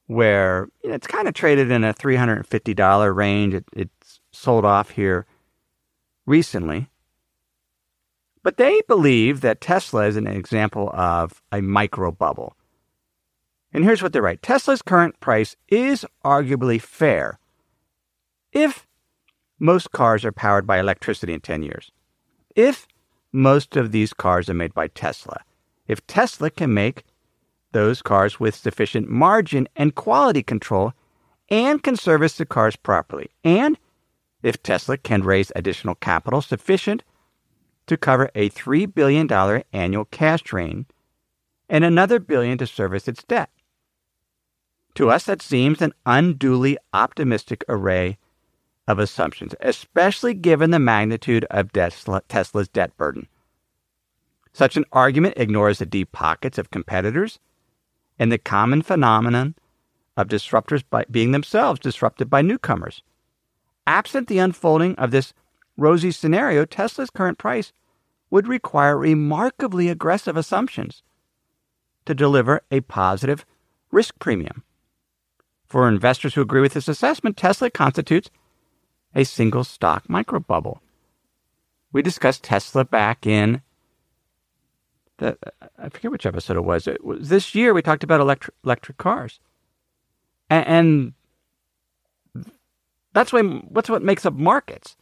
where 0.08 0.68
you 0.84 0.90
know, 0.90 0.96
it's 0.96 1.08
kind 1.08 1.28
of 1.28 1.34
traded 1.34 1.72
in 1.72 1.84
a 1.84 1.94
$350 1.94 3.16
range. 3.16 3.54
It, 3.54 3.66
it's 3.74 4.20
sold 4.32 4.66
off 4.66 4.92
here 4.92 5.26
recently. 6.26 6.90
But 8.44 8.58
they 8.58 8.82
believe 8.88 9.42
that 9.42 9.62
Tesla 9.62 10.06
is 10.06 10.18
an 10.18 10.28
example 10.28 10.92
of 10.94 11.42
a 11.52 11.62
micro 11.62 12.12
bubble. 12.12 12.56
And 13.74 13.84
here's 13.84 14.04
what 14.04 14.14
they 14.14 14.20
write 14.20 14.42
Tesla's 14.42 14.82
current 14.82 15.20
price 15.20 15.56
is 15.68 16.06
arguably 16.24 16.80
fair 16.80 17.40
if 18.52 18.85
most 19.66 19.92
cars 19.92 20.24
are 20.24 20.32
powered 20.32 20.68
by 20.68 20.80
electricity 20.80 21.34
in 21.34 21.42
10 21.42 21.64
years. 21.64 21.92
If 22.56 22.88
most 23.36 23.76
of 23.76 23.92
these 23.92 24.14
cars 24.14 24.50
are 24.50 24.54
made 24.54 24.74
by 24.74 24.88
Tesla. 24.88 25.42
If 25.88 26.08
Tesla 26.08 26.50
can 26.50 26.74
make 26.74 27.04
those 27.74 28.02
cars 28.02 28.40
with 28.40 28.56
sufficient 28.56 29.10
margin 29.10 29.68
and 29.76 29.94
quality 29.94 30.42
control 30.42 30.94
and 31.50 31.84
can 31.84 31.98
service 31.98 32.38
the 32.38 32.46
cars 32.46 32.78
properly, 32.78 33.30
and 33.44 33.78
if 34.42 34.64
Tesla 34.64 34.98
can 34.98 35.22
raise 35.24 35.52
additional 35.54 35.96
capital 35.96 36.42
sufficient 36.42 37.04
to 37.88 37.98
cover 37.98 38.32
a 38.34 38.50
$3 38.50 38.94
billion 38.94 39.30
annual 39.74 40.06
cash 40.06 40.42
drain 40.42 40.86
and 41.68 41.84
another 41.84 42.20
billion 42.20 42.58
to 42.58 42.66
service 42.66 43.08
its 43.08 43.24
debt. 43.24 43.50
To 44.96 45.10
us, 45.10 45.26
that 45.26 45.42
seems 45.42 45.82
an 45.82 45.94
unduly 46.06 46.78
optimistic 46.94 47.66
array 47.68 48.18
of 48.88 49.00
assumptions, 49.00 49.56
especially 49.62 50.34
given 50.34 50.72
the 50.72 50.80
magnitude 50.80 51.46
of 51.50 51.72
Tesla's 51.72 52.68
debt 52.68 52.96
burden. 52.98 53.28
Such 54.54 54.78
an 54.78 54.86
argument 54.92 55.34
ignores 55.38 55.80
the 55.80 55.86
deep 55.86 56.12
pockets 56.12 56.58
of 56.58 56.72
competitors 56.72 57.40
and 58.18 58.32
the 58.32 58.38
common 58.38 58.82
phenomenon 58.82 59.56
of 60.16 60.28
disruptors 60.28 60.84
being 61.12 61.32
themselves 61.32 61.80
disrupted 61.80 62.30
by 62.30 62.42
newcomers. 62.42 63.02
Absent 63.86 64.28
the 64.28 64.40
unfolding 64.40 64.96
of 64.96 65.12
this 65.12 65.34
rosy 65.78 66.12
scenario, 66.12 66.64
Tesla's 66.64 67.10
current 67.10 67.38
price 67.38 67.74
would 68.30 68.48
require 68.48 68.98
remarkably 68.98 69.90
aggressive 69.90 70.38
assumptions 70.38 71.04
to 72.06 72.16
deliver 72.16 72.62
a 72.72 72.82
positive 72.82 73.46
risk 73.92 74.18
premium. 74.20 74.64
For 75.66 75.88
investors 75.90 76.34
who 76.34 76.42
agree 76.42 76.62
with 76.62 76.74
this 76.74 76.88
assessment, 76.88 77.36
Tesla 77.36 77.70
constitutes 77.70 78.30
a 79.16 79.24
single 79.24 79.64
stock 79.64 80.08
microbubble. 80.08 80.80
We 81.92 82.02
discussed 82.02 82.44
Tesla 82.44 82.84
back 82.84 83.26
in 83.26 83.62
the 85.18 85.38
I 85.80 85.90
forget 85.90 86.12
which 86.12 86.26
episode 86.26 86.58
it 86.58 86.66
was. 86.66 86.88
It 86.88 87.04
was 87.04 87.30
this 87.30 87.56
year 87.56 87.74
we 87.74 87.82
talked 87.82 88.04
about 88.04 88.20
electric 88.20 88.54
electric 88.64 88.98
cars, 88.98 89.40
and, 90.50 90.68
and 90.68 91.14
that's 93.14 93.32
why 93.32 93.42
what's 93.42 93.90
what 93.90 94.04
makes 94.04 94.26
up 94.26 94.34
markets. 94.34 94.98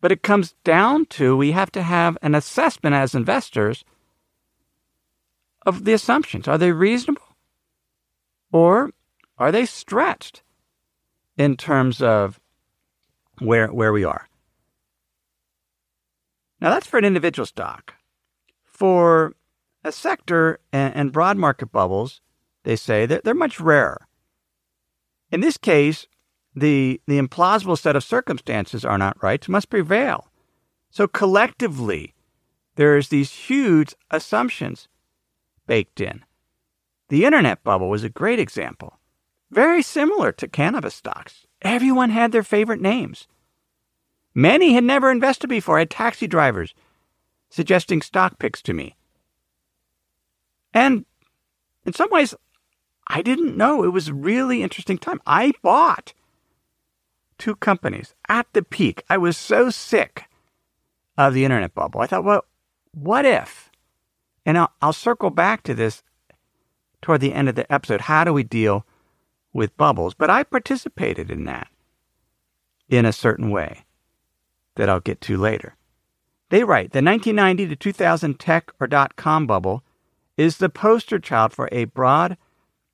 But 0.00 0.12
it 0.12 0.22
comes 0.22 0.54
down 0.64 1.06
to 1.06 1.36
we 1.36 1.52
have 1.52 1.70
to 1.72 1.82
have 1.82 2.16
an 2.22 2.34
assessment 2.34 2.94
as 2.94 3.14
investors 3.14 3.84
of 5.66 5.84
the 5.84 5.92
assumptions. 5.92 6.48
Are 6.48 6.56
they 6.56 6.72
reasonable? 6.72 7.36
Or 8.52 8.92
are 9.36 9.52
they 9.52 9.66
stretched 9.66 10.42
in 11.36 11.56
terms 11.56 12.00
of 12.00 12.39
where, 13.40 13.68
where 13.68 13.92
we 13.92 14.04
are? 14.04 14.28
Now, 16.60 16.70
that's 16.70 16.86
for 16.86 16.98
an 16.98 17.04
individual 17.04 17.46
stock. 17.46 17.94
For 18.64 19.34
a 19.82 19.92
sector 19.92 20.60
and, 20.72 20.94
and 20.94 21.12
broad 21.12 21.36
market 21.36 21.72
bubbles, 21.72 22.20
they 22.64 22.76
say 22.76 23.06
that 23.06 23.24
they're 23.24 23.34
much 23.34 23.58
rarer. 23.60 24.06
In 25.30 25.40
this 25.40 25.56
case, 25.56 26.06
the, 26.54 27.00
the 27.06 27.18
implausible 27.20 27.78
set 27.78 27.96
of 27.96 28.04
circumstances 28.04 28.84
are 28.84 28.98
not 28.98 29.22
right 29.22 29.48
must 29.48 29.70
prevail. 29.70 30.28
So 30.90 31.06
collectively, 31.06 32.14
there's 32.74 33.08
these 33.08 33.30
huge 33.32 33.94
assumptions 34.10 34.88
baked 35.66 36.00
in. 36.00 36.24
The 37.08 37.24
internet 37.24 37.62
bubble 37.62 37.88
was 37.88 38.04
a 38.04 38.08
great 38.08 38.38
example. 38.38 38.98
very 39.50 39.82
similar 39.82 40.32
to 40.32 40.48
cannabis 40.48 40.94
stocks. 40.94 41.46
Everyone 41.62 42.10
had 42.10 42.32
their 42.32 42.42
favorite 42.42 42.80
names. 42.80 43.26
Many 44.34 44.72
had 44.72 44.84
never 44.84 45.10
invested 45.10 45.48
before. 45.48 45.78
Had 45.78 45.90
taxi 45.90 46.26
drivers 46.26 46.74
suggesting 47.50 48.00
stock 48.00 48.38
picks 48.38 48.62
to 48.62 48.72
me. 48.72 48.96
And 50.72 51.04
in 51.84 51.92
some 51.92 52.10
ways, 52.10 52.34
I 53.06 53.22
didn't 53.22 53.56
know. 53.56 53.82
It 53.82 53.88
was 53.88 54.08
a 54.08 54.14
really 54.14 54.62
interesting 54.62 54.98
time. 54.98 55.20
I 55.26 55.52
bought 55.62 56.14
two 57.38 57.56
companies 57.56 58.14
at 58.28 58.46
the 58.52 58.62
peak. 58.62 59.02
I 59.10 59.16
was 59.16 59.36
so 59.36 59.70
sick 59.70 60.24
of 61.18 61.34
the 61.34 61.44
internet 61.44 61.74
bubble. 61.74 62.00
I 62.00 62.06
thought, 62.06 62.24
well, 62.24 62.44
what 62.92 63.24
if? 63.24 63.70
And 64.46 64.56
I'll, 64.56 64.72
I'll 64.80 64.92
circle 64.92 65.30
back 65.30 65.64
to 65.64 65.74
this 65.74 66.02
toward 67.02 67.20
the 67.20 67.32
end 67.32 67.48
of 67.48 67.56
the 67.56 67.70
episode. 67.72 68.02
How 68.02 68.24
do 68.24 68.32
we 68.32 68.44
deal 68.44 68.86
with 69.52 69.76
bubbles? 69.76 70.14
But 70.14 70.30
I 70.30 70.42
participated 70.42 71.30
in 71.30 71.44
that 71.44 71.68
in 72.88 73.04
a 73.04 73.12
certain 73.12 73.50
way 73.50 73.84
that 74.76 74.88
I'll 74.88 75.00
get 75.00 75.20
to 75.22 75.36
later. 75.36 75.76
They 76.50 76.64
write 76.64 76.92
the 76.92 77.02
1990 77.02 77.68
to 77.68 77.76
2000 77.76 78.38
tech 78.40 78.72
or 78.80 78.86
dot 78.86 79.16
com 79.16 79.46
bubble 79.46 79.84
is 80.36 80.56
the 80.56 80.68
poster 80.68 81.18
child 81.18 81.52
for 81.52 81.68
a 81.70 81.84
broad 81.84 82.36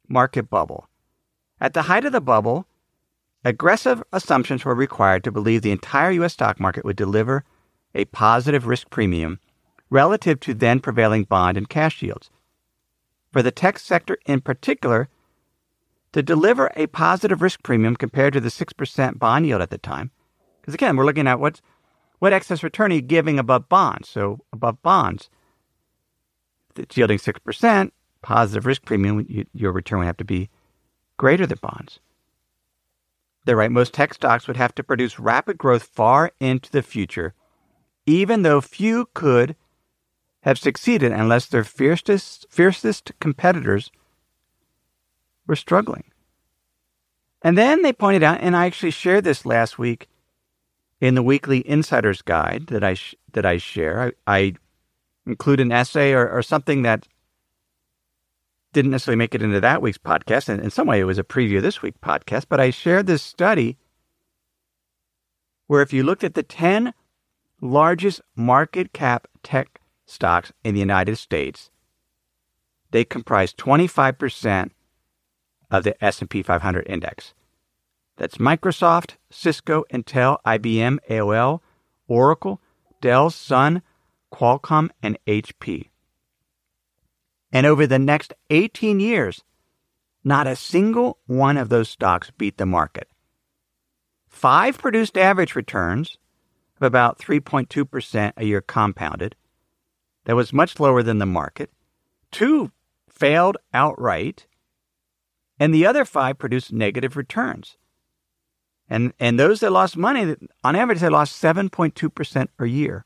market 0.09 0.51
bubble. 0.51 0.89
At 1.61 1.73
the 1.73 1.83
height 1.83 2.05
of 2.05 2.13
the 2.13 2.21
bubble, 2.21 2.67
aggressive 3.45 4.03
assumptions 4.13 4.65
were 4.65 4.75
required 4.75 5.25
to 5.25 5.33
believe 5.33 5.63
the 5.63 5.71
entire 5.71 6.11
U.S. 6.13 6.35
stock 6.35 6.61
market 6.61 6.85
would 6.85 6.97
deliver 6.97 7.45
a 7.95 8.05
positive 8.07 8.67
risk 8.67 8.91
premium 8.91 9.41
relative 9.89 10.39
to 10.41 10.53
then 10.53 10.81
prevailing 10.81 11.25
bond 11.25 11.57
and 11.57 11.69
cash 11.69 12.03
yields. 12.03 12.31
For 13.33 13.43
the 13.43 13.51
tech 13.51 13.79
sector 13.79 14.19
in 14.27 14.41
particular, 14.41 15.09
to 16.17 16.23
deliver 16.23 16.73
a 16.77 16.87
positive 16.87 17.43
risk 17.43 17.63
premium 17.63 17.95
compared 17.95 18.33
to 18.33 18.41
the 18.41 18.49
6% 18.49 19.19
bond 19.19 19.47
yield 19.47 19.61
at 19.61 19.69
the 19.69 19.77
time, 19.77 20.11
because 20.59 20.73
again, 20.73 20.97
we're 20.97 21.05
looking 21.05 21.29
at 21.29 21.39
what's, 21.39 21.61
what 22.21 22.33
excess 22.33 22.63
return 22.63 22.91
are 22.91 22.95
you 22.95 23.03
giving 23.03 23.39
above 23.39 23.69
bonds? 23.69 24.09
So 24.09 24.41
above 24.51 24.81
bonds, 24.81 25.29
it's 26.75 26.97
yielding 26.97 27.19
6%, 27.19 27.91
positive 28.23 28.65
risk 28.65 28.87
premium, 28.87 29.27
you, 29.29 29.45
your 29.53 29.73
return 29.73 29.99
would 29.99 30.07
have 30.07 30.17
to 30.17 30.25
be 30.25 30.49
greater 31.19 31.47
than 31.47 31.59
bonds. 31.61 32.01
They're 33.45 33.55
right. 33.55 33.71
Most 33.71 33.93
tech 33.93 34.15
stocks 34.15 34.47
would 34.49 34.57
have 34.57 34.75
to 34.77 34.83
produce 34.83 35.21
rapid 35.21 35.59
growth 35.59 35.83
far 35.83 36.33
into 36.41 36.71
the 36.71 36.81
future, 36.81 37.35
even 38.07 38.41
though 38.41 38.63
few 38.63 39.11
could 39.13 39.55
have 40.45 40.59
succeeded 40.59 41.13
unless 41.13 41.45
their 41.45 41.63
fiercest, 41.63 42.47
fiercest 42.49 43.13
competitors 43.21 43.91
were 45.47 45.57
struggling. 45.57 46.05
And 47.43 47.57
then 47.57 47.83
they 47.83 47.93
pointed 47.93 48.23
out, 48.23 48.41
and 48.41 48.57
I 48.57 48.67
actually 48.67 48.91
shared 48.91 49.25
this 49.25 49.47
last 49.47 49.79
week 49.79 50.09
in 51.01 51.15
the 51.15 51.23
weekly 51.23 51.69
Insider's 51.69 52.23
Guide 52.23 52.69
that 52.69 52.83
I 52.83 52.95
sh- 52.95 53.15
that 53.33 53.47
I 53.47 53.59
share. 53.59 54.15
I, 54.27 54.39
I 54.39 54.55
include 55.27 55.61
an 55.61 55.73
essay 55.73 56.13
or, 56.13 56.29
or 56.29 56.43
something 56.43 56.83
that 56.83 57.07
didn't 58.73 58.91
necessarily 58.91 59.19
make 59.19 59.35
it 59.35 59.43
into 59.43 59.61
that 59.61 59.83
week's 59.83 59.99
podcast. 59.99 60.49
And 60.49 60.63
in 60.63 60.71
some 60.71 60.87
way, 60.87 61.01
it 61.01 61.05
was 61.05 61.19
a 61.19 61.25
preview 61.25 61.59
of 61.59 61.63
this 61.63 61.83
week's 61.83 61.99
podcast. 61.99 62.47
But 62.49 62.61
I 62.61 62.71
shared 62.71 63.07
this 63.07 63.23
study 63.23 63.79
where 65.67 65.83
if 65.83 65.93
you 65.93 66.03
looked 66.03 66.25
at 66.25 66.35
the 66.35 66.43
10 66.43 66.93
largest 67.61 68.21
market 68.35 68.93
cap 68.93 69.27
tech 69.43 69.81
stocks 70.05 70.53
in 70.63 70.75
the 70.75 70.81
United 70.81 71.17
States, 71.17 71.71
they 72.91 73.05
comprise 73.05 73.53
25% 73.53 74.71
of 75.71 75.85
the 75.85 76.03
S&P 76.05 76.43
500 76.43 76.87
index. 76.89 77.35
That's 78.17 78.39
Microsoft, 78.39 79.17
Cisco, 79.31 79.85
Intel, 79.93 80.39
IBM, 80.47 80.99
AOL, 81.11 81.61
Oracle, 82.09 82.61
Dell, 83.01 83.31
Sun, 83.31 83.83
Qualcomm, 84.33 84.91
and 85.03 85.19
HP. 85.27 85.89
And 87.53 87.67
over 87.67 87.87
the 87.87 87.99
next 87.99 88.33
18 88.51 89.01
years, 89.01 89.43
not 90.25 90.47
a 90.47 90.57
single 90.57 91.19
one 91.27 91.57
of 91.57 91.69
those 91.69 91.89
stocks 91.89 92.31
beat 92.37 92.57
the 92.57 92.67
market. 92.67 93.09
Five 94.29 94.77
produced 94.77 95.17
average 95.17 95.55
returns 95.55 96.19
of 96.81 96.83
about 96.83 97.19
3.2% 97.19 98.33
a 98.37 98.45
year 98.45 98.61
compounded. 98.61 99.37
That 100.25 100.37
was 100.37 100.53
much 100.53 100.81
lower 100.81 101.03
than 101.03 101.19
the 101.19 101.27
market. 101.27 101.71
Two 102.31 102.73
failed 103.09 103.57
outright. 103.73 104.47
And 105.59 105.73
the 105.75 105.87
other 105.87 106.05
five 106.05 106.39
produced 106.39 106.73
negative 106.73 107.17
returns. 107.17 107.77
And, 108.89 109.13
and 109.19 109.39
those 109.39 109.61
that 109.61 109.73
lost 109.73 109.97
money, 109.97 110.37
on 110.63 110.77
average, 110.77 111.01
they 111.01 111.09
lost 111.09 111.43
7.2% 111.43 112.49
a 112.59 112.67
year 112.67 113.05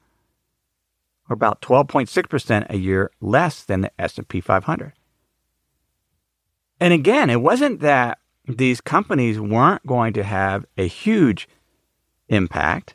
or 1.28 1.34
about 1.34 1.62
12.6% 1.62 2.66
a 2.68 2.76
year 2.76 3.10
less 3.20 3.62
than 3.62 3.82
the 3.82 3.92
S&P 3.98 4.40
500. 4.40 4.92
And 6.80 6.92
again, 6.92 7.30
it 7.30 7.40
wasn't 7.40 7.80
that 7.80 8.18
these 8.46 8.80
companies 8.80 9.38
weren't 9.38 9.86
going 9.86 10.12
to 10.14 10.24
have 10.24 10.66
a 10.76 10.88
huge 10.88 11.48
impact 12.28 12.94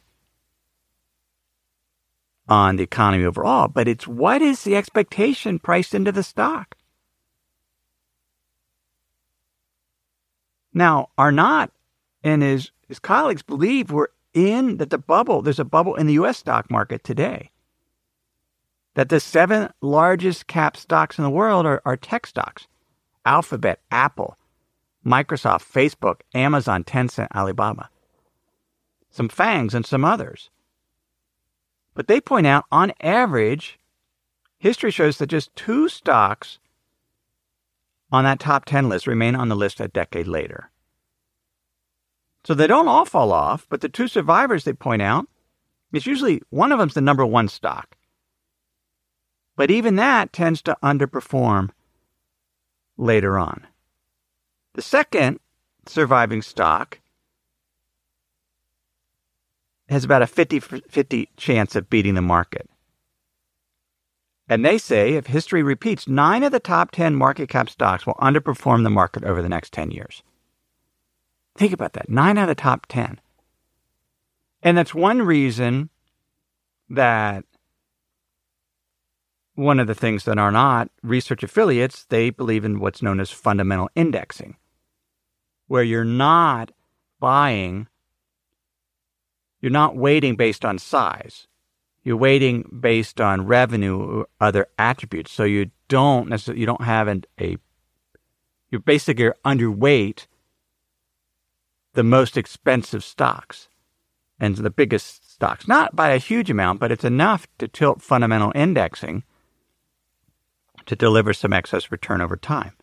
on 2.47 2.75
the 2.75 2.83
economy 2.83 3.23
overall, 3.23 3.67
but 3.67 3.87
it's 3.87 4.07
what 4.07 4.41
is 4.41 4.63
the 4.63 4.75
expectation 4.75 5.57
priced 5.57 5.95
into 5.95 6.11
the 6.11 6.23
stock? 6.23 6.74
Now, 10.75 11.07
Arnott 11.17 11.71
and 12.21 12.43
his, 12.43 12.71
his 12.87 12.99
colleagues 12.99 13.41
believe 13.41 13.89
we're 13.89 14.09
in 14.33 14.75
that 14.77 14.89
the 14.89 14.97
bubble, 14.97 15.41
there's 15.41 15.57
a 15.57 15.65
bubble 15.65 15.95
in 15.95 16.05
the 16.05 16.13
US 16.13 16.37
stock 16.37 16.69
market 16.69 17.03
today. 17.03 17.49
That 18.95 19.07
the 19.07 19.21
seven 19.21 19.69
largest 19.81 20.47
cap 20.47 20.75
stocks 20.75 21.17
in 21.17 21.23
the 21.23 21.29
world 21.29 21.65
are, 21.65 21.81
are 21.85 21.95
tech 21.95 22.27
stocks. 22.27 22.67
Alphabet, 23.25 23.79
Apple, 23.89 24.37
Microsoft, 25.05 25.63
Facebook, 25.63 26.21
Amazon, 26.33 26.83
Tencent, 26.83 27.29
Alibaba, 27.33 27.89
some 29.09 29.29
FANGs, 29.29 29.73
and 29.73 29.85
some 29.85 30.03
others. 30.03 30.49
But 31.93 32.07
they 32.07 32.19
point 32.19 32.47
out 32.47 32.65
on 32.71 32.91
average, 32.99 33.79
history 34.57 34.91
shows 34.91 35.17
that 35.17 35.27
just 35.27 35.55
two 35.55 35.87
stocks 35.87 36.59
on 38.11 38.23
that 38.23 38.39
top 38.39 38.65
10 38.65 38.89
list 38.89 39.07
remain 39.07 39.35
on 39.35 39.49
the 39.49 39.55
list 39.55 39.79
a 39.79 39.87
decade 39.87 40.27
later. 40.27 40.69
So 42.45 42.53
they 42.53 42.67
don't 42.67 42.87
all 42.87 43.05
fall 43.05 43.31
off, 43.31 43.65
but 43.69 43.81
the 43.81 43.89
two 43.89 44.07
survivors 44.07 44.63
they 44.63 44.73
point 44.73 45.01
out, 45.01 45.27
it's 45.91 46.05
usually 46.05 46.41
one 46.49 46.71
of 46.71 46.79
them's 46.79 46.93
the 46.93 47.01
number 47.01 47.25
one 47.25 47.47
stock. 47.47 47.97
But 49.55 49.71
even 49.71 49.95
that 49.95 50.33
tends 50.33 50.61
to 50.63 50.77
underperform 50.83 51.69
later 52.97 53.37
on. 53.39 53.65
The 54.73 54.81
second 54.81 55.39
surviving 55.87 56.41
stock 56.41 56.99
has 59.87 60.03
about 60.03 60.21
a 60.21 60.27
50 60.27 60.59
50 60.59 61.29
chance 61.37 61.75
of 61.75 61.89
beating 61.89 62.15
the 62.15 62.21
market. 62.21 62.69
And 64.47 64.63
they 64.63 64.77
say 64.77 65.13
if 65.13 65.27
history 65.27 65.63
repeats, 65.63 66.07
nine 66.07 66.43
of 66.43 66.51
the 66.51 66.59
top 66.59 66.91
10 66.91 67.15
market 67.15 67.49
cap 67.49 67.69
stocks 67.69 68.05
will 68.05 68.13
underperform 68.15 68.83
the 68.83 68.89
market 68.89 69.23
over 69.23 69.41
the 69.41 69.49
next 69.49 69.73
10 69.73 69.91
years. 69.91 70.21
Think 71.57 71.73
about 71.73 71.93
that 71.93 72.09
nine 72.09 72.37
out 72.37 72.43
of 72.43 72.49
the 72.49 72.61
top 72.61 72.85
10. 72.87 73.19
And 74.61 74.77
that's 74.77 74.93
one 74.93 75.21
reason 75.21 75.89
that 76.89 77.45
one 79.55 79.79
of 79.79 79.87
the 79.87 79.95
things 79.95 80.25
that 80.25 80.37
Arnott 80.37 80.91
research 81.01 81.41
affiliates, 81.41 82.05
they 82.05 82.29
believe 82.29 82.65
in 82.65 82.79
what's 82.79 83.01
known 83.01 83.19
as 83.19 83.31
fundamental 83.31 83.89
indexing, 83.95 84.57
where 85.67 85.83
you're 85.83 86.03
not 86.03 86.71
buying, 87.19 87.87
you're 89.61 89.71
not 89.71 89.95
weighting 89.95 90.35
based 90.35 90.65
on 90.65 90.77
size. 90.77 91.47
You're 92.05 92.17
weighting 92.17 92.79
based 92.79 93.19
on 93.19 93.47
revenue 93.47 93.97
or 93.97 94.27
other 94.39 94.67
attributes. 94.77 95.31
So 95.31 95.43
you 95.43 95.71
don't 95.87 96.29
necessarily, 96.29 96.61
you 96.61 96.67
don't 96.67 96.83
have 96.83 97.07
an, 97.07 97.25
a, 97.41 97.57
you're 98.69 98.79
basically 98.79 99.31
underweight 99.43 100.27
the 101.93 102.03
most 102.03 102.37
expensive 102.37 103.03
stocks 103.03 103.69
and 104.39 104.55
the 104.55 104.69
biggest 104.69 105.33
stocks. 105.33 105.67
Not 105.67 105.95
by 105.95 106.09
a 106.09 106.19
huge 106.19 106.51
amount, 106.51 106.79
but 106.79 106.91
it's 106.91 107.03
enough 107.03 107.47
to 107.57 107.67
tilt 107.67 108.03
fundamental 108.03 108.51
indexing 108.53 109.23
to 110.85 110.95
deliver 110.95 111.33
some 111.33 111.53
excess 111.53 111.91
return 111.91 112.21
over 112.21 112.37
time. 112.37 112.73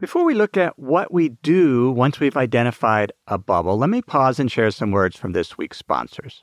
Before 0.00 0.24
we 0.24 0.34
look 0.34 0.56
at 0.56 0.76
what 0.76 1.12
we 1.12 1.28
do 1.28 1.92
once 1.92 2.18
we've 2.18 2.36
identified 2.36 3.12
a 3.28 3.38
bubble, 3.38 3.78
let 3.78 3.90
me 3.90 4.02
pause 4.02 4.40
and 4.40 4.50
share 4.50 4.72
some 4.72 4.90
words 4.90 5.16
from 5.16 5.32
this 5.32 5.56
week's 5.56 5.78
sponsors. 5.78 6.42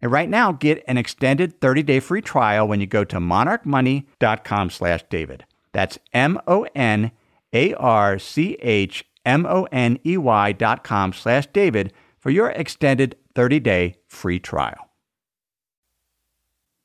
And 0.00 0.12
right 0.12 0.28
now, 0.28 0.52
get 0.52 0.84
an 0.86 0.96
extended 0.96 1.60
30-day 1.60 2.00
free 2.00 2.22
trial 2.22 2.68
when 2.68 2.80
you 2.80 2.86
go 2.86 3.04
to 3.04 3.16
monarchmoney.com 3.18 4.70
slash 4.70 5.04
David. 5.10 5.44
That's 5.72 5.98
M-O-N 6.12 7.10
a 7.52 7.74
R 7.74 8.18
C 8.18 8.56
H 8.60 9.04
M 9.24 9.46
O 9.46 9.66
N 9.72 9.98
E 10.04 10.16
Y 10.16 10.52
dot 10.52 10.84
com 10.84 11.12
slash 11.12 11.46
David 11.48 11.92
for 12.18 12.30
your 12.30 12.50
extended 12.50 13.16
30 13.34 13.60
day 13.60 13.96
free 14.06 14.38
trial. 14.38 14.88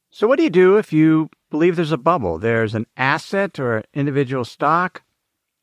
So, 0.10 0.28
what 0.28 0.38
do 0.38 0.44
you 0.44 0.50
do 0.50 0.78
if 0.78 0.94
you 0.94 1.30
believe 1.50 1.76
there's 1.76 1.92
a 1.92 1.98
bubble? 1.98 2.38
There's 2.38 2.76
an 2.76 2.86
asset 2.96 3.60
or 3.60 3.84
individual 3.94 4.46
stock 4.46 5.04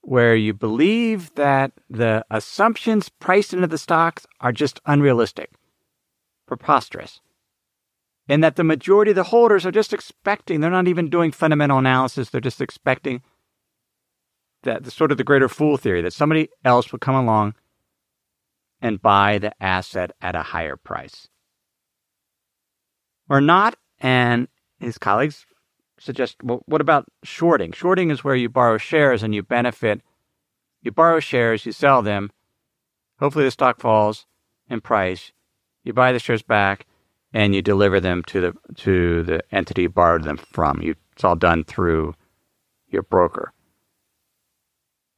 where 0.02 0.34
you 0.34 0.54
believe 0.54 1.34
that 1.34 1.72
the 1.88 2.24
assumptions 2.30 3.08
priced 3.08 3.52
into 3.52 3.66
the 3.66 3.78
stocks 3.78 4.26
are 4.40 4.52
just 4.52 4.80
unrealistic, 4.86 5.50
preposterous, 6.46 7.20
and 8.30 8.44
that 8.44 8.54
the 8.54 8.62
majority 8.62 9.10
of 9.10 9.16
the 9.16 9.24
holders 9.24 9.66
are 9.66 9.72
just 9.72 9.92
expecting, 9.92 10.60
they're 10.60 10.70
not 10.70 10.86
even 10.86 11.10
doing 11.10 11.32
fundamental 11.32 11.78
analysis, 11.78 12.30
they're 12.30 12.40
just 12.40 12.60
expecting 12.60 13.22
that 14.62 14.84
the 14.84 14.90
sort 14.92 15.10
of 15.10 15.18
the 15.18 15.24
greater 15.24 15.48
fool 15.48 15.76
theory 15.76 16.00
that 16.00 16.12
somebody 16.12 16.48
else 16.64 16.92
would 16.92 17.00
come 17.00 17.16
along 17.16 17.54
and 18.80 19.02
buy 19.02 19.38
the 19.38 19.52
asset 19.60 20.12
at 20.22 20.36
a 20.36 20.42
higher 20.42 20.76
price. 20.76 21.26
Arnott, 23.28 23.74
and 23.98 24.46
his 24.78 24.96
colleagues 24.96 25.44
suggest, 25.98 26.36
well, 26.44 26.62
what 26.66 26.80
about 26.80 27.06
shorting? 27.24 27.72
Shorting 27.72 28.10
is 28.10 28.22
where 28.22 28.36
you 28.36 28.48
borrow 28.48 28.78
shares 28.78 29.24
and 29.24 29.34
you 29.34 29.42
benefit. 29.42 30.02
You 30.82 30.92
borrow 30.92 31.18
shares, 31.18 31.66
you 31.66 31.72
sell 31.72 32.00
them. 32.00 32.30
Hopefully, 33.18 33.44
the 33.44 33.50
stock 33.50 33.80
falls 33.80 34.26
in 34.68 34.80
price. 34.80 35.32
You 35.82 35.92
buy 35.92 36.12
the 36.12 36.20
shares 36.20 36.42
back, 36.42 36.86
and 37.32 37.54
you 37.54 37.62
deliver 37.62 38.00
them 38.00 38.22
to 38.24 38.40
the 38.40 38.54
to 38.76 39.22
the 39.22 39.42
entity 39.54 39.82
you 39.82 39.88
borrowed 39.88 40.24
them 40.24 40.36
from. 40.36 40.80
You, 40.82 40.96
it's 41.12 41.24
all 41.24 41.36
done 41.36 41.64
through 41.64 42.14
your 42.88 43.02
broker. 43.02 43.52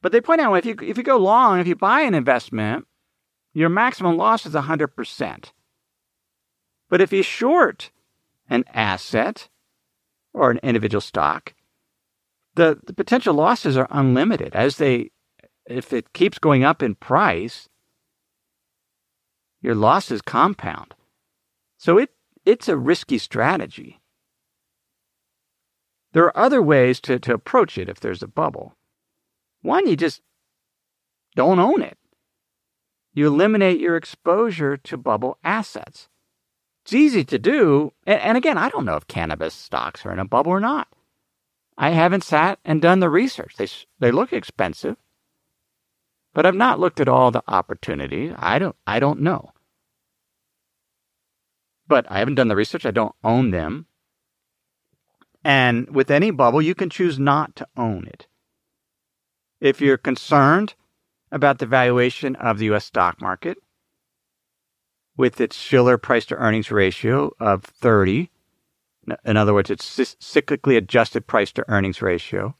But 0.01 0.11
they 0.11 0.21
point 0.21 0.41
out 0.41 0.53
if 0.53 0.65
you 0.65 0.75
if 0.81 0.97
you 0.97 1.03
go 1.03 1.17
long, 1.17 1.59
if 1.59 1.67
you 1.67 1.75
buy 1.75 2.01
an 2.01 2.13
investment, 2.13 2.85
your 3.53 3.69
maximum 3.69 4.17
loss 4.17 4.45
is 4.45 4.53
100%. 4.53 5.51
But 6.89 7.01
if 7.01 7.13
you 7.13 7.23
short 7.23 7.91
an 8.49 8.65
asset 8.73 9.49
or 10.33 10.51
an 10.51 10.59
individual 10.61 11.01
stock, 11.01 11.53
the, 12.55 12.79
the 12.85 12.93
potential 12.93 13.33
losses 13.33 13.77
are 13.77 13.87
unlimited 13.89 14.55
as 14.55 14.77
they 14.77 15.11
if 15.65 15.93
it 15.93 16.13
keeps 16.13 16.39
going 16.39 16.63
up 16.63 16.83
in 16.83 16.95
price, 16.95 17.69
your 19.61 19.75
losses 19.75 20.21
compound. 20.21 20.93
So 21.83 21.97
it 21.97 22.11
it's 22.45 22.69
a 22.69 22.77
risky 22.77 23.17
strategy. 23.17 23.99
There 26.13 26.23
are 26.23 26.37
other 26.37 26.61
ways 26.61 27.01
to, 27.01 27.19
to 27.19 27.33
approach 27.33 27.77
it 27.77 27.89
if 27.89 27.99
there's 27.99 28.23
a 28.23 28.27
bubble. 28.27 28.77
One, 29.63 29.85
you 29.85 29.97
just 29.97 30.21
don't 31.35 31.59
own 31.59 31.81
it. 31.81 31.97
You 33.13 33.27
eliminate 33.27 33.81
your 33.81 33.97
exposure 33.97 34.77
to 34.77 34.95
bubble 34.95 35.37
assets. 35.43 36.07
It's 36.85 36.93
easy 36.93 37.25
to 37.25 37.37
do. 37.37 37.91
And, 38.07 38.21
and, 38.21 38.37
again, 38.37 38.57
I 38.57 38.69
don't 38.69 38.85
know 38.85 38.95
if 38.95 39.07
cannabis 39.07 39.53
stocks 39.53 40.05
are 40.05 40.13
in 40.13 40.19
a 40.19 40.25
bubble 40.25 40.53
or 40.53 40.61
not. 40.61 40.87
I 41.77 41.89
haven't 41.89 42.23
sat 42.23 42.59
and 42.63 42.81
done 42.81 43.01
the 43.01 43.09
research. 43.09 43.55
They, 43.57 43.67
they 43.99 44.11
look 44.11 44.31
expensive, 44.31 44.95
but 46.33 46.45
I've 46.45 46.55
not 46.55 46.79
looked 46.79 47.01
at 47.01 47.09
all 47.09 47.29
the 47.29 47.43
opportunities. 47.45 48.33
I 48.37 48.57
don't, 48.57 48.77
I 48.87 49.01
don't 49.01 49.19
know. 49.19 49.52
But 51.93 52.07
I 52.09 52.17
haven't 52.17 52.33
done 52.33 52.47
the 52.47 52.55
research. 52.55 52.87
I 52.87 52.91
don't 52.91 53.13
own 53.23 53.51
them. 53.51 53.85
And 55.43 55.93
with 55.93 56.09
any 56.09 56.31
bubble, 56.31 56.59
you 56.59 56.73
can 56.73 56.89
choose 56.89 57.19
not 57.19 57.55
to 57.57 57.67
own 57.77 58.07
it. 58.07 58.25
If 59.61 59.79
you're 59.79 59.97
concerned 59.97 60.73
about 61.31 61.59
the 61.59 61.67
valuation 61.67 62.35
of 62.37 62.57
the 62.57 62.65
U.S. 62.65 62.85
stock 62.85 63.21
market, 63.21 63.59
with 65.17 65.39
its 65.39 65.55
Shiller 65.55 65.99
price 65.99 66.25
to 66.25 66.35
earnings 66.35 66.71
ratio 66.71 67.31
of 67.39 67.63
30, 67.63 68.31
in 69.23 69.37
other 69.37 69.53
words, 69.53 69.69
its 69.69 69.85
cyclically 69.85 70.75
adjusted 70.75 71.27
price 71.27 71.51
to 71.51 71.69
earnings 71.69 72.01
ratio, 72.01 72.55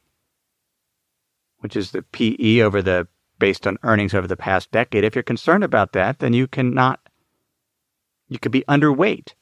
which 1.58 1.76
is 1.76 1.90
the 1.90 2.04
PE 2.04 2.60
over 2.60 2.84
the 2.84 3.08
based 3.40 3.66
on 3.66 3.80
earnings 3.82 4.14
over 4.14 4.28
the 4.28 4.38
past 4.38 4.70
decade. 4.70 5.04
If 5.04 5.16
you're 5.16 5.24
concerned 5.24 5.64
about 5.64 5.94
that, 5.94 6.20
then 6.20 6.34
you 6.34 6.46
cannot, 6.46 7.03
you 8.28 8.40
could 8.40 8.52
be 8.52 8.64
underweight. 8.68 9.34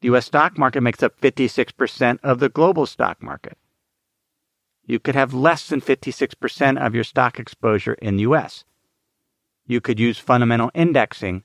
The 0.00 0.14
US 0.14 0.26
stock 0.26 0.58
market 0.58 0.82
makes 0.82 1.02
up 1.02 1.20
56% 1.20 2.18
of 2.22 2.38
the 2.38 2.48
global 2.48 2.86
stock 2.86 3.22
market 3.22 3.56
you 4.86 5.00
could 5.00 5.16
have 5.16 5.34
less 5.34 5.68
than 5.68 5.80
56% 5.80 6.78
of 6.84 6.94
your 6.94 7.04
stock 7.04 7.38
exposure 7.38 7.94
in 7.94 8.16
the 8.16 8.22
US. 8.22 8.64
You 9.66 9.80
could 9.80 9.98
use 9.98 10.18
fundamental 10.18 10.70
indexing 10.74 11.42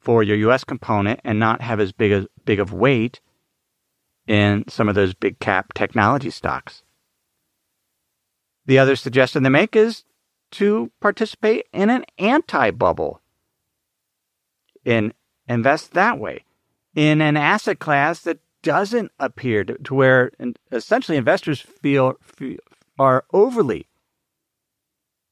for 0.00 0.22
your 0.22 0.36
US 0.50 0.64
component 0.64 1.20
and 1.24 1.38
not 1.38 1.62
have 1.62 1.78
as 1.78 1.92
big 1.92 2.10
as 2.10 2.26
big 2.44 2.58
of 2.58 2.72
weight 2.72 3.20
in 4.26 4.64
some 4.68 4.88
of 4.88 4.94
those 4.94 5.14
big 5.14 5.38
cap 5.38 5.72
technology 5.74 6.30
stocks 6.30 6.82
The 8.66 8.78
other 8.78 8.96
suggestion 8.96 9.42
they 9.42 9.48
make 9.48 9.74
is 9.74 10.04
to 10.52 10.90
participate 11.00 11.66
in 11.72 11.90
an 11.90 12.04
anti 12.18 12.70
bubble 12.72 13.20
and 14.84 15.14
invest 15.50 15.92
that 15.92 16.18
way 16.18 16.44
in 16.94 17.20
an 17.20 17.36
asset 17.36 17.78
class 17.78 18.20
that 18.20 18.38
doesn't 18.62 19.10
appear 19.18 19.64
to, 19.64 19.76
to 19.78 19.94
where 19.94 20.30
essentially 20.70 21.16
investors 21.16 21.60
feel, 21.60 22.14
feel 22.22 22.58
are 22.98 23.24
overly 23.32 23.86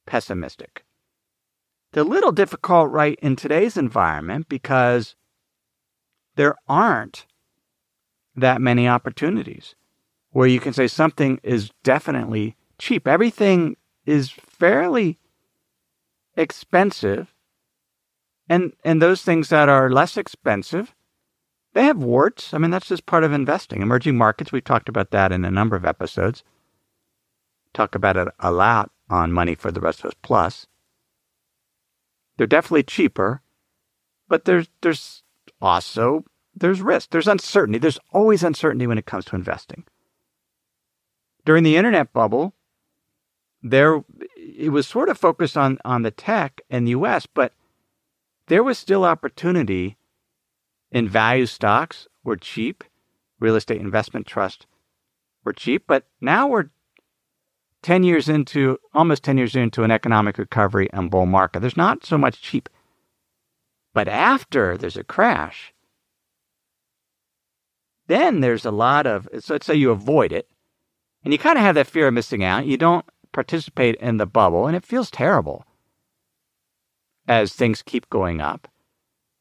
pessimistic. 0.06 0.84
They're 1.92 2.02
a 2.02 2.06
little 2.06 2.32
difficult 2.32 2.90
right 2.90 3.18
in 3.22 3.36
today's 3.36 3.76
environment 3.76 4.48
because 4.48 5.14
there 6.36 6.54
aren't 6.68 7.26
that 8.34 8.60
many 8.60 8.88
opportunities 8.88 9.74
where 10.30 10.46
you 10.46 10.60
can 10.60 10.72
say 10.72 10.86
something 10.86 11.40
is 11.42 11.70
definitely 11.82 12.56
cheap. 12.78 13.08
Everything 13.08 13.76
is 14.06 14.30
fairly 14.30 15.18
expensive. 16.36 17.34
And 18.48 18.72
and 18.84 19.02
those 19.02 19.22
things 19.22 19.48
that 19.50 19.68
are 19.68 19.90
less 19.90 20.16
expensive, 20.16 20.94
they 21.74 21.84
have 21.84 21.98
warts. 21.98 22.54
I 22.54 22.58
mean, 22.58 22.70
that's 22.70 22.88
just 22.88 23.06
part 23.06 23.24
of 23.24 23.32
investing. 23.32 23.82
Emerging 23.82 24.16
markets, 24.16 24.52
we've 24.52 24.64
talked 24.64 24.88
about 24.88 25.10
that 25.10 25.32
in 25.32 25.44
a 25.44 25.50
number 25.50 25.76
of 25.76 25.84
episodes. 25.84 26.42
Talk 27.74 27.94
about 27.94 28.16
it 28.16 28.28
a 28.40 28.50
lot 28.50 28.90
on 29.10 29.32
Money 29.32 29.54
for 29.54 29.70
the 29.70 29.80
Rest 29.80 30.00
of 30.00 30.06
Us 30.06 30.16
Plus. 30.22 30.66
They're 32.36 32.46
definitely 32.46 32.84
cheaper, 32.84 33.42
but 34.28 34.44
there's 34.44 34.68
there's 34.80 35.22
also 35.60 36.24
there's 36.54 36.80
risk. 36.80 37.10
There's 37.10 37.28
uncertainty. 37.28 37.78
There's 37.78 37.98
always 38.12 38.42
uncertainty 38.42 38.86
when 38.86 38.98
it 38.98 39.06
comes 39.06 39.24
to 39.26 39.36
investing. 39.36 39.84
During 41.44 41.64
the 41.64 41.76
internet 41.76 42.12
bubble, 42.12 42.54
there 43.62 44.02
it 44.36 44.70
was 44.70 44.86
sort 44.86 45.08
of 45.08 45.18
focused 45.18 45.56
on 45.56 45.78
on 45.84 46.02
the 46.02 46.10
tech 46.10 46.60
in 46.70 46.84
the 46.84 46.92
US, 46.92 47.26
but 47.26 47.52
there 48.48 48.62
was 48.62 48.78
still 48.78 49.04
opportunity 49.04 49.96
in 50.90 51.08
value 51.08 51.46
stocks 51.46 52.08
were 52.24 52.36
cheap, 52.36 52.82
real 53.38 53.56
estate 53.56 53.80
investment 53.80 54.26
trust 54.26 54.66
were 55.44 55.52
cheap, 55.52 55.84
but 55.86 56.06
now 56.20 56.48
we're 56.48 56.70
10 57.82 58.02
years 58.02 58.28
into 58.28 58.78
almost 58.92 59.22
10 59.22 59.38
years 59.38 59.54
into 59.54 59.84
an 59.84 59.90
economic 59.90 60.38
recovery 60.38 60.88
and 60.92 61.10
bull 61.10 61.26
market. 61.26 61.60
There's 61.60 61.76
not 61.76 62.04
so 62.04 62.18
much 62.18 62.42
cheap. 62.42 62.68
But 63.94 64.08
after 64.08 64.76
there's 64.76 64.96
a 64.96 65.04
crash, 65.04 65.72
then 68.06 68.40
there's 68.40 68.64
a 68.64 68.70
lot 68.70 69.06
of 69.06 69.28
so 69.40 69.54
let's 69.54 69.66
say 69.66 69.74
you 69.74 69.90
avoid 69.90 70.32
it 70.32 70.48
and 71.24 71.32
you 71.32 71.38
kind 71.38 71.58
of 71.58 71.64
have 71.64 71.74
that 71.74 71.86
fear 71.86 72.08
of 72.08 72.14
missing 72.14 72.42
out. 72.42 72.66
You 72.66 72.76
don't 72.76 73.04
participate 73.32 73.96
in 73.96 74.16
the 74.16 74.26
bubble, 74.26 74.66
and 74.66 74.74
it 74.74 74.84
feels 74.84 75.10
terrible 75.10 75.64
as 77.28 77.52
things 77.52 77.82
keep 77.82 78.08
going 78.10 78.40
up. 78.40 78.66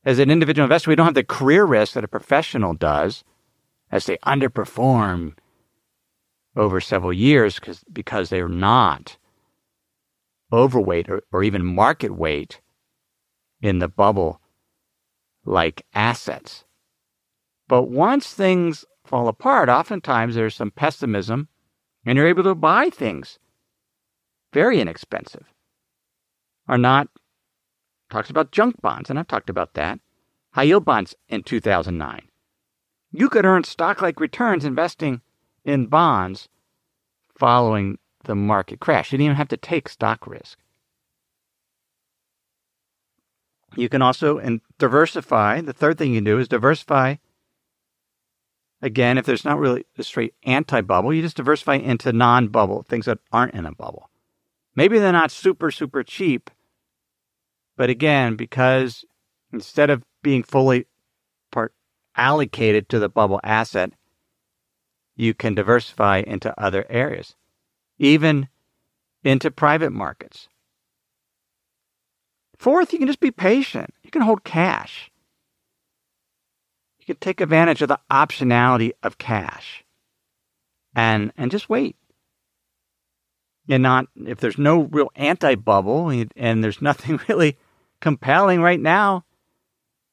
As 0.06 0.20
an 0.20 0.30
individual 0.30 0.66
investor, 0.66 0.92
we 0.92 0.96
don't 0.96 1.08
have 1.08 1.16
the 1.16 1.24
career 1.24 1.66
risk 1.66 1.94
that 1.94 2.04
a 2.04 2.08
professional 2.08 2.74
does 2.74 3.24
as 3.92 4.06
they 4.06 4.18
underperform 4.18 5.34
over 6.56 6.82
several 6.82 7.14
years 7.14 7.60
because, 7.94 8.30
they're 8.30 8.50
not 8.50 9.18
overweight 10.52 11.10
or, 11.10 11.24
or 11.32 11.44
even 11.44 11.66
market 11.66 12.12
weight 12.12 12.62
in 13.62 13.80
the 13.80 13.88
bubble 13.88 14.42
like 15.46 15.86
assets. 15.94 16.66
But 17.68 17.84
once 17.84 18.34
things 18.34 18.86
fall 19.06 19.28
apart, 19.28 19.70
oftentimes 19.70 20.36
there's 20.36 20.56
some 20.56 20.72
pessimism 20.72 21.48
and 22.06 22.18
you're 22.18 22.28
able 22.28 22.44
to 22.44 22.56
buy 22.56 22.90
things 22.90 23.40
very 24.54 24.80
inexpensive, 24.80 25.54
Arnott 26.68 27.10
talks 28.10 28.30
about 28.30 28.52
junk 28.52 28.82
bonds, 28.82 29.10
and 29.10 29.18
I've 29.20 29.28
talked 29.28 29.50
about 29.50 29.74
that. 29.74 30.00
High 30.52 30.64
yield 30.64 30.86
bonds 30.86 31.16
in 31.30 31.44
2009. 31.44 32.28
You 33.12 33.30
could 33.30 33.46
earn 33.46 33.64
stock 33.64 34.02
like 34.02 34.20
returns 34.20 34.66
investing 34.66 35.22
in 35.64 35.88
bonds 35.88 36.50
following 37.38 38.00
the 38.24 38.36
market 38.36 38.80
crash. 38.80 39.12
You 39.12 39.18
didn't 39.18 39.26
even 39.26 39.38
have 39.38 39.48
to 39.50 39.58
take 39.58 39.90
stock 39.90 40.28
risk. 40.28 40.58
You 43.76 43.90
can 43.90 44.02
also 44.02 44.38
and 44.38 44.62
diversify. 44.78 45.62
The 45.62 45.74
third 45.74 45.98
thing 45.98 46.14
you 46.14 46.22
do 46.22 46.40
is 46.40 46.48
diversify. 46.48 47.16
Again, 48.82 49.18
if 49.18 49.26
there's 49.26 49.46
not 49.46 49.60
really 49.60 49.86
a 49.98 50.04
straight 50.04 50.36
anti 50.44 50.82
bubble, 50.82 51.14
you 51.14 51.22
just 51.22 51.38
diversify 51.38 51.76
into 51.76 52.14
non 52.14 52.48
bubble, 52.48 52.84
things 52.84 53.06
that 53.06 53.20
aren't 53.32 53.54
in 53.54 53.66
a 53.66 53.72
bubble. 53.72 54.10
Maybe 54.76 55.00
they're 55.00 55.12
not 55.12 55.32
super, 55.32 55.72
super 55.72 56.04
cheap. 56.04 56.50
But 57.78 57.90
again, 57.90 58.36
because 58.36 59.06
instead 59.54 59.90
of 59.90 60.04
being 60.24 60.44
fully 60.44 60.88
part 61.52 61.74
allocated 62.16 62.90
to 62.90 63.00
the 63.00 63.08
bubble 63.08 63.40
asset, 63.44 63.94
you 65.16 65.34
can 65.34 65.56
diversify 65.56 66.24
into 66.26 66.60
other 66.60 66.86
areas, 66.90 67.36
even 68.00 68.50
into 69.24 69.52
private 69.52 69.92
markets. 69.92 70.50
Fourth, 72.58 72.92
you 72.92 73.00
can 73.00 73.08
just 73.08 73.20
be 73.20 73.32
patient. 73.32 73.94
You 74.04 74.10
can 74.10 74.24
hold 74.24 74.44
cash. 74.44 75.12
You 77.00 77.06
can 77.06 77.18
take 77.18 77.40
advantage 77.40 77.84
of 77.84 77.88
the 77.88 78.00
optionality 78.12 78.92
of 79.04 79.20
cash 79.20 79.84
and, 80.96 81.32
and 81.38 81.52
just 81.52 81.70
wait 81.70 81.96
and 83.70 83.84
not 83.84 84.08
if 84.16 84.40
there's 84.40 84.58
no 84.58 84.84
real 84.84 85.12
anti 85.16 85.56
bubble 85.56 86.10
and 86.10 86.64
there's 86.64 86.82
nothing 86.82 87.20
really 87.28 87.58
compelling 88.02 88.62
right 88.62 88.80
now, 88.80 89.26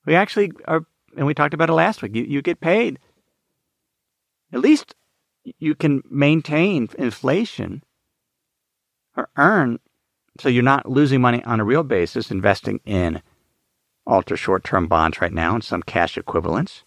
we 0.06 0.14
actually 0.14 0.52
are, 0.66 0.84
and 1.16 1.26
we 1.26 1.34
talked 1.34 1.54
about 1.54 1.70
it 1.70 1.74
last 1.74 2.02
week. 2.02 2.14
You, 2.14 2.24
you 2.24 2.42
get 2.42 2.60
paid. 2.60 2.98
At 4.52 4.60
least 4.60 4.94
you 5.58 5.74
can 5.74 6.02
maintain 6.10 6.88
inflation 6.98 7.82
or 9.16 9.28
earn 9.36 9.78
so 10.40 10.48
you're 10.48 10.62
not 10.62 10.88
losing 10.88 11.20
money 11.20 11.42
on 11.44 11.60
a 11.60 11.64
real 11.64 11.84
basis 11.84 12.30
investing 12.30 12.80
in 12.84 13.22
ultra 14.06 14.36
short 14.36 14.64
term 14.64 14.86
bonds 14.86 15.20
right 15.20 15.32
now 15.32 15.54
and 15.54 15.64
some 15.64 15.82
cash 15.82 16.18
equivalents. 16.18 16.82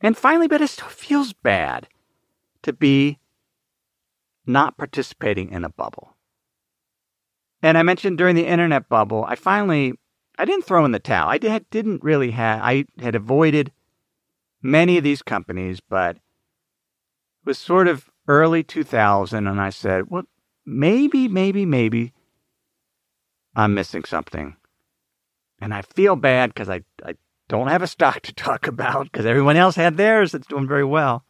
And 0.00 0.16
finally, 0.16 0.46
but 0.46 0.60
it 0.60 0.68
still 0.68 0.88
feels 0.88 1.32
bad 1.32 1.88
to 2.62 2.72
be 2.72 3.18
not 4.46 4.76
participating 4.76 5.50
in 5.50 5.64
a 5.64 5.68
bubble. 5.68 6.15
And 7.66 7.76
I 7.76 7.82
mentioned 7.82 8.16
during 8.16 8.36
the 8.36 8.46
internet 8.46 8.88
bubble, 8.88 9.24
I 9.26 9.34
finally 9.34 9.94
I 10.38 10.44
didn't 10.44 10.66
throw 10.66 10.84
in 10.84 10.92
the 10.92 11.00
towel. 11.00 11.28
I 11.28 11.36
did, 11.36 11.68
didn't 11.70 12.04
really 12.04 12.30
have 12.30 12.60
I 12.62 12.84
had 13.00 13.16
avoided 13.16 13.72
many 14.62 14.98
of 14.98 15.02
these 15.02 15.20
companies, 15.20 15.80
but 15.80 16.14
it 16.14 16.22
was 17.44 17.58
sort 17.58 17.88
of 17.88 18.08
early 18.28 18.62
2000 18.62 19.48
and 19.48 19.60
I 19.60 19.70
said, 19.70 20.04
"Well, 20.08 20.22
maybe 20.64 21.26
maybe 21.26 21.66
maybe 21.66 22.12
I'm 23.56 23.74
missing 23.74 24.04
something." 24.04 24.56
And 25.60 25.74
I 25.74 25.82
feel 25.82 26.14
bad 26.14 26.54
cuz 26.54 26.68
I 26.68 26.82
I 27.04 27.16
don't 27.48 27.66
have 27.66 27.82
a 27.82 27.88
stock 27.88 28.20
to 28.26 28.32
talk 28.32 28.68
about 28.68 29.10
because 29.10 29.26
everyone 29.26 29.56
else 29.56 29.74
had 29.74 29.96
theirs 29.96 30.30
that's 30.30 30.46
doing 30.46 30.68
very 30.68 30.84
well. 30.84 31.24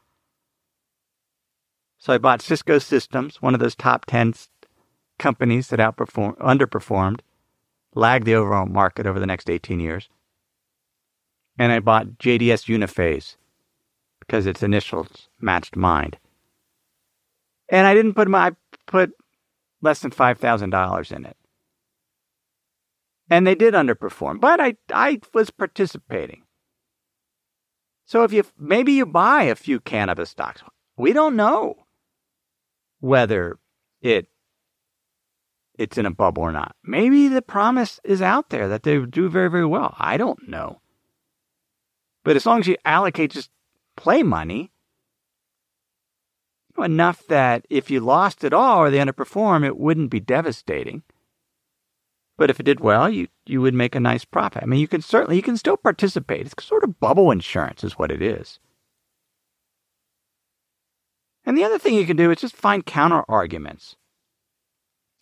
So 1.97 2.13
I 2.13 2.19
bought 2.19 2.43
Cisco 2.43 2.79
Systems, 2.79 3.41
one 3.41 3.55
of 3.55 3.61
those 3.61 3.75
top 3.75 4.05
10 4.05 4.35
companies 5.19 5.69
that 5.69 5.81
outperformed, 5.81 6.39
underperformed, 6.39 7.21
lagged 7.95 8.27
the 8.27 8.35
overall 8.35 8.67
market 8.67 9.07
over 9.07 9.19
the 9.19 9.27
next 9.27 9.49
18 9.49 9.81
years. 9.81 10.09
And 11.59 11.73
I 11.73 11.81
bought 11.81 12.19
JDS 12.19 12.67
Uniphase 12.67 13.37
because 14.21 14.47
its 14.47 14.63
initials 14.63 15.29
matched 15.41 15.77
mine. 15.77 16.13
And 17.69 17.87
I 17.87 17.95
didn't 17.95 18.15
put 18.15 18.29
my, 18.29 18.49
I 18.49 18.53
put 18.87 19.13
less 19.81 20.01
than 20.01 20.11
$5,000 20.11 21.13
in 21.13 21.25
it. 21.25 21.37
And 23.29 23.47
they 23.47 23.55
did 23.55 23.75
underperform, 23.75 24.41
but 24.41 24.61
I, 24.61 24.77
I 24.93 25.21
was 25.35 25.51
participating. 25.51 26.43
So 28.05 28.23
if 28.23 28.33
you, 28.33 28.45
maybe 28.57 28.93
you 28.93 29.05
buy 29.05 29.45
a 29.45 29.57
few 29.57 29.81
cannabis 29.81 30.31
stocks. 30.31 30.63
We 30.97 31.13
don't 31.13 31.35
know 31.35 31.75
whether 33.01 33.59
it 34.01 34.29
it's 35.79 35.99
in 35.99 36.07
a 36.07 36.11
bubble 36.11 36.43
or 36.43 36.53
not. 36.53 36.75
Maybe 36.83 37.29
the 37.29 37.43
promise 37.43 38.01
is 38.05 38.23
out 38.23 38.51
there 38.51 38.69
that 38.69 38.83
they 38.83 38.99
do 39.05 39.29
very, 39.29 39.51
very 39.51 39.67
well. 39.67 39.95
I 39.99 40.17
don't 40.17 40.49
know. 40.49 40.81
But 42.25 42.37
as 42.37 42.47
long 42.47 42.61
as 42.61 42.67
you 42.67 42.77
allocate 42.85 43.31
just 43.31 43.51
play 43.97 44.23
money, 44.23 44.73
enough 46.79 47.27
that 47.29 47.67
if 47.71 47.91
you 47.91 48.01
lost 48.01 48.45
it 48.45 48.53
all 48.53 48.81
or 48.81 48.91
they 48.91 48.99
underperform, 48.99 49.65
it 49.65 49.79
wouldn't 49.79 50.11
be 50.11 50.21
devastating. 50.21 51.03
But 52.37 52.51
if 52.51 52.61
it 52.61 52.65
did 52.65 52.81
well, 52.81 53.09
you, 53.09 53.29
you 53.47 53.63
would 53.63 53.75
make 53.75 53.95
a 53.95 54.01
nice 54.01 54.25
profit. 54.25 54.63
I 54.63 54.67
mean, 54.67 54.81
you 54.81 54.89
can 54.89 55.01
certainly, 55.01 55.37
you 55.37 55.43
can 55.43 55.57
still 55.57 55.77
participate. 55.77 56.47
It's 56.47 56.67
sort 56.67 56.85
of 56.85 57.01
bubble 57.01 57.31
insurance 57.31 57.83
is 57.83 57.99
what 57.99 58.13
it 58.13 58.21
is. 58.21 58.59
And 61.47 61.57
the 61.57 61.65
other 61.65 61.79
thing 61.79 61.95
you 61.95 62.07
can 62.07 62.17
do 62.17 62.31
is 62.31 62.41
just 62.41 62.57
find 62.57 62.85
counter 62.85 63.25
arguments. 63.29 63.97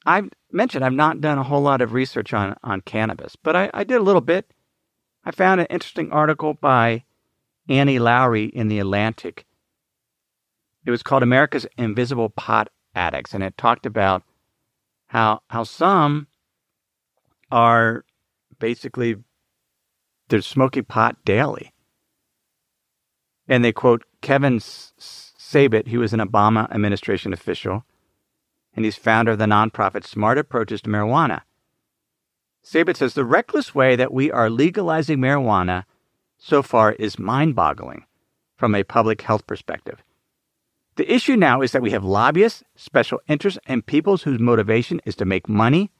I've 0.07 0.29
mentioned 0.53 0.85
I've 0.85 0.93
not 0.93 1.21
done 1.21 1.39
a 1.39 1.43
whole 1.43 1.63
lot 1.63 1.81
of 1.81 1.93
research 1.93 2.35
on, 2.35 2.57
on 2.63 2.81
cannabis, 2.83 3.37
but 3.37 3.57
I, 3.57 3.71
I 3.73 3.85
did 3.85 3.97
a 3.97 4.03
little 4.03 4.21
bit. 4.21 4.53
I 5.25 5.31
found 5.31 5.61
an 5.61 5.67
interesting 5.71 6.13
article 6.13 6.55
by 6.55 7.05
Annie 7.69 7.99
Lowrey 7.99 8.51
in 8.51 8.69
The 8.69 8.79
Atlantic. 8.79 9.47
It 10.85 10.91
was 10.91 11.03
called 11.03 11.23
America's 11.23 11.67
Invisible 11.79 12.29
Pot 12.29 12.69
Addicts, 12.95 13.33
and 13.33 13.43
it 13.43 13.57
talked 13.57 13.87
about 13.87 14.23
how 15.07 15.41
how 15.49 15.65
some 15.65 16.27
are 17.51 18.05
basically 18.59 19.17
they're 20.29 20.43
smoking 20.43 20.85
pot 20.85 21.17
daily. 21.25 21.73
And 23.49 23.65
they 23.65 23.73
quote 23.73 24.05
Kevin 24.23 24.59
Sabet, 24.59 25.87
he 25.87 25.99
was 25.99 26.13
an 26.13 26.21
Obama 26.21 26.71
administration 26.71 27.33
official, 27.33 27.85
and 28.75 28.85
he's 28.85 28.97
founder 28.97 29.33
of 29.33 29.39
the 29.39 29.47
nonprofit 29.47 30.05
Smart 30.05 30.39
Approaches 30.39 30.83
to 30.83 30.91
Marijuana. 30.91 31.43
Sabet 32.65 32.97
says 32.97 33.15
the 33.15 33.25
reckless 33.25 33.75
way 33.75 33.95
that 33.95 34.13
we 34.13 34.31
are 34.31 34.49
legalizing 34.49 35.19
marijuana 35.19 35.85
so 36.39 36.63
far 36.63 36.93
is 36.93 37.19
mind 37.19 37.55
boggling 37.55 38.05
from 38.57 38.75
a 38.75 38.83
public 38.85 39.21
health 39.23 39.47
perspective. 39.47 40.03
The 40.97 41.13
issue 41.13 41.37
now 41.37 41.61
is 41.61 41.73
that 41.73 41.83
we 41.83 41.91
have 41.91 42.05
lobbyists, 42.05 42.63
special 42.77 43.21
interests, 43.29 43.59
and 43.67 43.85
peoples 43.85 44.23
whose 44.23 44.39
motivation 44.41 45.01
is 45.05 45.17
to 45.17 45.25
make 45.25 45.49
money 45.49 45.91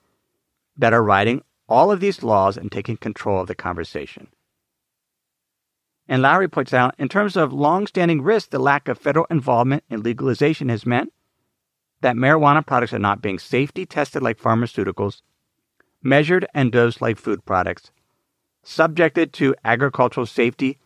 that 0.77 0.93
are 0.93 1.03
writing 1.03 1.43
all 1.69 1.91
of 1.91 2.01
these 2.01 2.23
laws 2.23 2.57
and 2.57 2.71
taking 2.71 2.97
control 2.97 3.41
of 3.41 3.49
the 3.49 3.55
conversation. 3.55 4.29
And 6.07 6.23
Lowrey 6.23 6.51
points 6.51 6.75
out 6.75 6.95
in 6.99 7.09
terms 7.09 7.37
of 7.37 7.53
long-standing 7.53 8.23
risk, 8.23 8.51
the 8.51 8.59
lack 8.59 8.89
of 8.89 8.99
federal 8.99 9.27
involvement 9.31 9.85
in 9.89 10.03
legalization 10.03 10.69
has 10.69 10.87
meant 10.87 11.13
that 12.05 12.17
marijuana 12.17 12.65
products 12.65 12.93
are 12.93 12.99
not 12.99 13.23
being 13.23 13.39
safety 13.39 13.87
tested 13.87 14.23
like 14.23 14.39
pharmaceuticals, 14.39 15.23
measured 16.03 16.47
and 16.53 16.71
dosed 16.71 17.01
like 17.01 17.17
food 17.17 17.43
products, 17.47 17.91
subjected 18.63 19.33
to 19.33 19.55
agricultural 19.65 20.27
safety 20.27 20.79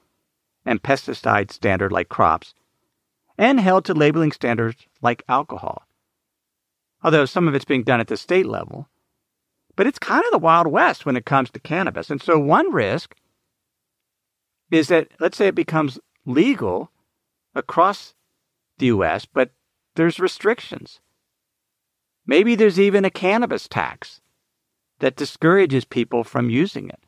and 0.65 0.81
pesticide 0.81 1.51
standard 1.51 1.91
like 1.91 2.09
crops, 2.09 2.55
and 3.37 3.59
held 3.59 3.85
to 3.85 3.95
labeling 3.95 4.31
standards 4.31 4.87
like 5.03 5.25
alcohol. 5.29 5.83
Although 7.03 7.25
some 7.25 7.49
of 7.49 7.55
it's 7.57 7.65
being 7.65 7.83
done 7.83 7.99
at 7.99 8.07
the 8.07 8.17
state 8.17 8.47
level. 8.47 8.89
But 9.75 9.89
it's 9.89 9.99
kind 9.99 10.25
of 10.25 10.31
the 10.31 10.39
Wild 10.39 10.69
West 10.69 11.05
when 11.05 11.17
it 11.17 11.25
comes 11.25 11.51
to 11.51 11.59
cannabis. 11.59 12.11
And 12.11 12.23
so 12.23 12.39
one 12.39 12.73
risk 12.73 13.17
is 14.71 14.87
that, 14.87 15.09
let's 15.19 15.37
say 15.37 15.49
it 15.49 15.57
becomes 15.57 15.99
legal 16.27 16.93
across 17.57 18.15
the 18.79 18.87
US, 18.87 19.27
but 19.27 19.51
there's 19.97 20.21
restrictions. 20.21 21.01
Maybe 22.29 22.55
there's 22.55 22.79
even 22.79 23.07
a 23.07 23.11
cannabis 23.11 23.67
tax 23.67 24.21
that 24.99 25.17
discourages 25.17 25.87
people 25.87 26.25
from 26.25 26.51
using 26.51 26.91
it. 26.91 27.01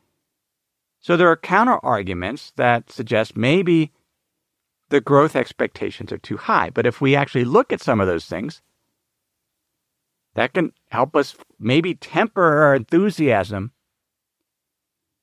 So 0.98 1.14
there 1.16 1.28
are 1.28 1.36
counter 1.36 1.78
arguments 1.84 2.52
that 2.56 2.90
suggest 2.90 3.36
maybe 3.36 3.92
the 4.88 5.02
growth 5.02 5.36
expectations 5.36 6.10
are 6.10 6.18
too 6.18 6.38
high. 6.38 6.70
But 6.70 6.86
if 6.86 7.02
we 7.02 7.14
actually 7.14 7.44
look 7.44 7.70
at 7.70 7.82
some 7.82 8.00
of 8.00 8.06
those 8.06 8.24
things, 8.24 8.62
that 10.34 10.54
can 10.54 10.72
help 10.88 11.14
us 11.14 11.36
maybe 11.58 11.94
temper 11.94 12.62
our 12.62 12.74
enthusiasm 12.74 13.72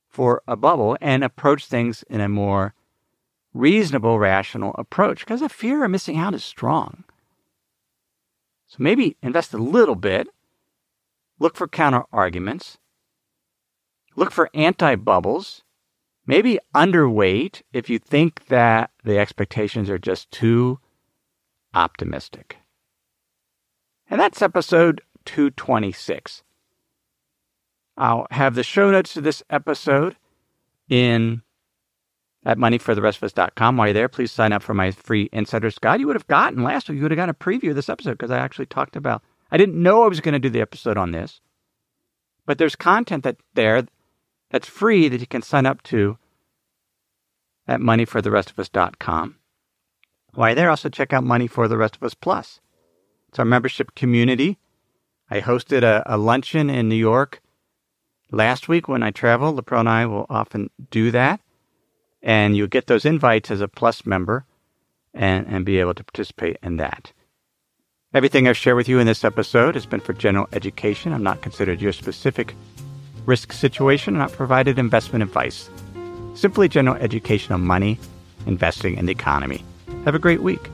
for 0.07 0.43
a 0.47 0.55
bubble 0.55 0.95
and 1.01 1.23
approach 1.23 1.65
things 1.65 2.03
in 2.07 2.21
a 2.21 2.29
more 2.29 2.75
reasonable, 3.51 4.19
rational 4.19 4.75
approach 4.77 5.21
because 5.21 5.39
the 5.39 5.49
fear 5.49 5.83
of 5.83 5.89
missing 5.89 6.17
out 6.17 6.36
is 6.36 6.43
strong. 6.43 7.03
So 8.67 8.77
maybe 8.80 9.15
invest 9.21 9.53
a 9.53 9.58
little 9.58 9.95
bit, 9.95 10.27
look 11.39 11.56
for 11.56 11.67
counter 11.67 12.03
arguments, 12.12 12.77
look 14.15 14.32
for 14.32 14.49
anti 14.53 14.95
bubbles, 14.95 15.63
maybe 16.25 16.60
underweight 16.75 17.62
if 17.71 17.89
you 17.89 17.97
think 17.97 18.47
that 18.47 18.91
the 19.03 19.17
expectations 19.17 19.89
are 19.89 19.97
just 19.97 20.30
too 20.32 20.80
optimistic. 21.73 22.58
And 24.10 24.19
that's 24.19 24.41
episode 24.41 25.01
226. 25.25 26.43
I'll 27.97 28.27
have 28.32 28.56
the 28.56 28.63
show 28.63 28.91
notes 28.91 29.13
to 29.13 29.21
this 29.21 29.43
episode 29.49 30.17
in 30.89 31.41
at 32.45 32.58
moneyfortherestofus.com. 32.58 33.78
While 33.78 33.88
you're 33.88 33.93
there, 33.93 34.10
please 34.10 34.32
sign 34.32 34.54
up 34.54 34.63
for 34.63 34.73
my 34.73 34.91
free 34.91 35.30
insider's 35.32 35.80
guide. 35.80 36.00
You 36.00 36.08
would 36.08 36.15
have 36.15 36.28
gotten 36.28 36.63
last 36.63 36.89
week. 36.89 36.97
You 36.97 37.04
would 37.04 37.12
have 37.12 37.17
gotten 37.17 37.30
a 37.30 37.34
preview 37.34 37.71
of 37.71 37.76
this 37.76 37.89
episode 37.89 38.12
because 38.12 38.32
I 38.32 38.39
actually 38.39 38.67
talked 38.67 38.95
about. 38.95 39.21
I 39.52 39.58
didn't 39.58 39.82
know 39.82 40.04
I 40.04 40.08
was 40.08 40.21
going 40.21 40.34
to 40.34 40.39
do 40.39 40.50
the 40.50 40.62
episode 40.62 40.97
on 40.97 41.12
this, 41.12 41.41
but 42.45 42.58
there's 42.58 42.76
content 42.76 43.23
that 43.23 43.38
there 43.54 43.86
that's 44.50 44.67
free 44.67 45.10
that 45.10 45.19
you 45.19 45.28
can 45.28 45.41
sign 45.41 45.65
up 45.65 45.84
to 45.84 46.17
at 47.67 47.80
moneyfortherestofus.com. 47.80 49.36
While 50.34 50.50
you're 50.50 50.56
there, 50.56 50.69
also 50.69 50.89
check 50.89 51.13
out 51.13 51.23
Money 51.23 51.47
for 51.47 51.67
the 51.67 51.78
Rest 51.78 51.95
of 51.95 52.04
Us 52.04 52.13
Plus. 52.13 52.62
It's 53.30 53.39
our 53.39 53.45
membership 53.45 53.95
community. 53.95 54.58
I 55.30 55.41
hosted 55.41 55.84
a, 55.84 56.04
a 56.06 56.17
luncheon 56.17 56.69
in 56.69 56.88
New 56.88 56.95
York 56.95 57.41
last 58.32 58.69
week 58.69 58.88
when 58.88 59.04
I 59.04 59.12
travel. 59.12 59.54
LaPro 59.54 59.80
and 59.80 59.89
I 59.89 60.06
will 60.06 60.26
often 60.30 60.69
do 60.89 61.12
that. 61.12 61.41
And 62.21 62.58
you'll 62.58 62.67
get 62.67 62.88
those 62.88 63.06
invites 63.06 63.51
as 63.51 63.62
a 63.62 63.67
Plus 63.67 64.06
member 64.06 64.45
and, 65.13 65.47
and 65.47 65.65
be 65.65 65.80
able 65.80 65.93
to 65.93 66.03
participate 66.03 66.58
in 66.63 66.77
that. 66.77 67.12
Everything 68.13 68.47
I've 68.47 68.58
shared 68.58 68.77
with 68.77 68.88
you 68.88 68.99
in 68.99 69.08
this 69.08 69.23
episode 69.23 69.75
has 69.75 69.86
been 69.86 69.99
for 69.99 70.13
general 70.13 70.47
education. 70.53 71.13
I'm 71.13 71.23
not 71.23 71.41
considered 71.41 71.82
your 71.82 71.93
specific 71.93 72.56
risk 73.25 73.51
situation. 73.51 74.15
I'm 74.15 74.19
not 74.19 74.32
provided 74.32 74.80
investment 74.80 75.23
advice. 75.23 75.69
Simply 76.34 76.69
general 76.69 76.95
education 76.97 77.53
on 77.53 77.62
money, 77.62 77.99
investing, 78.45 78.97
and 78.97 79.08
the 79.08 79.12
economy. 79.12 79.63
Have 80.06 80.15
a 80.15 80.19
great 80.19 80.41
week. 80.41 80.69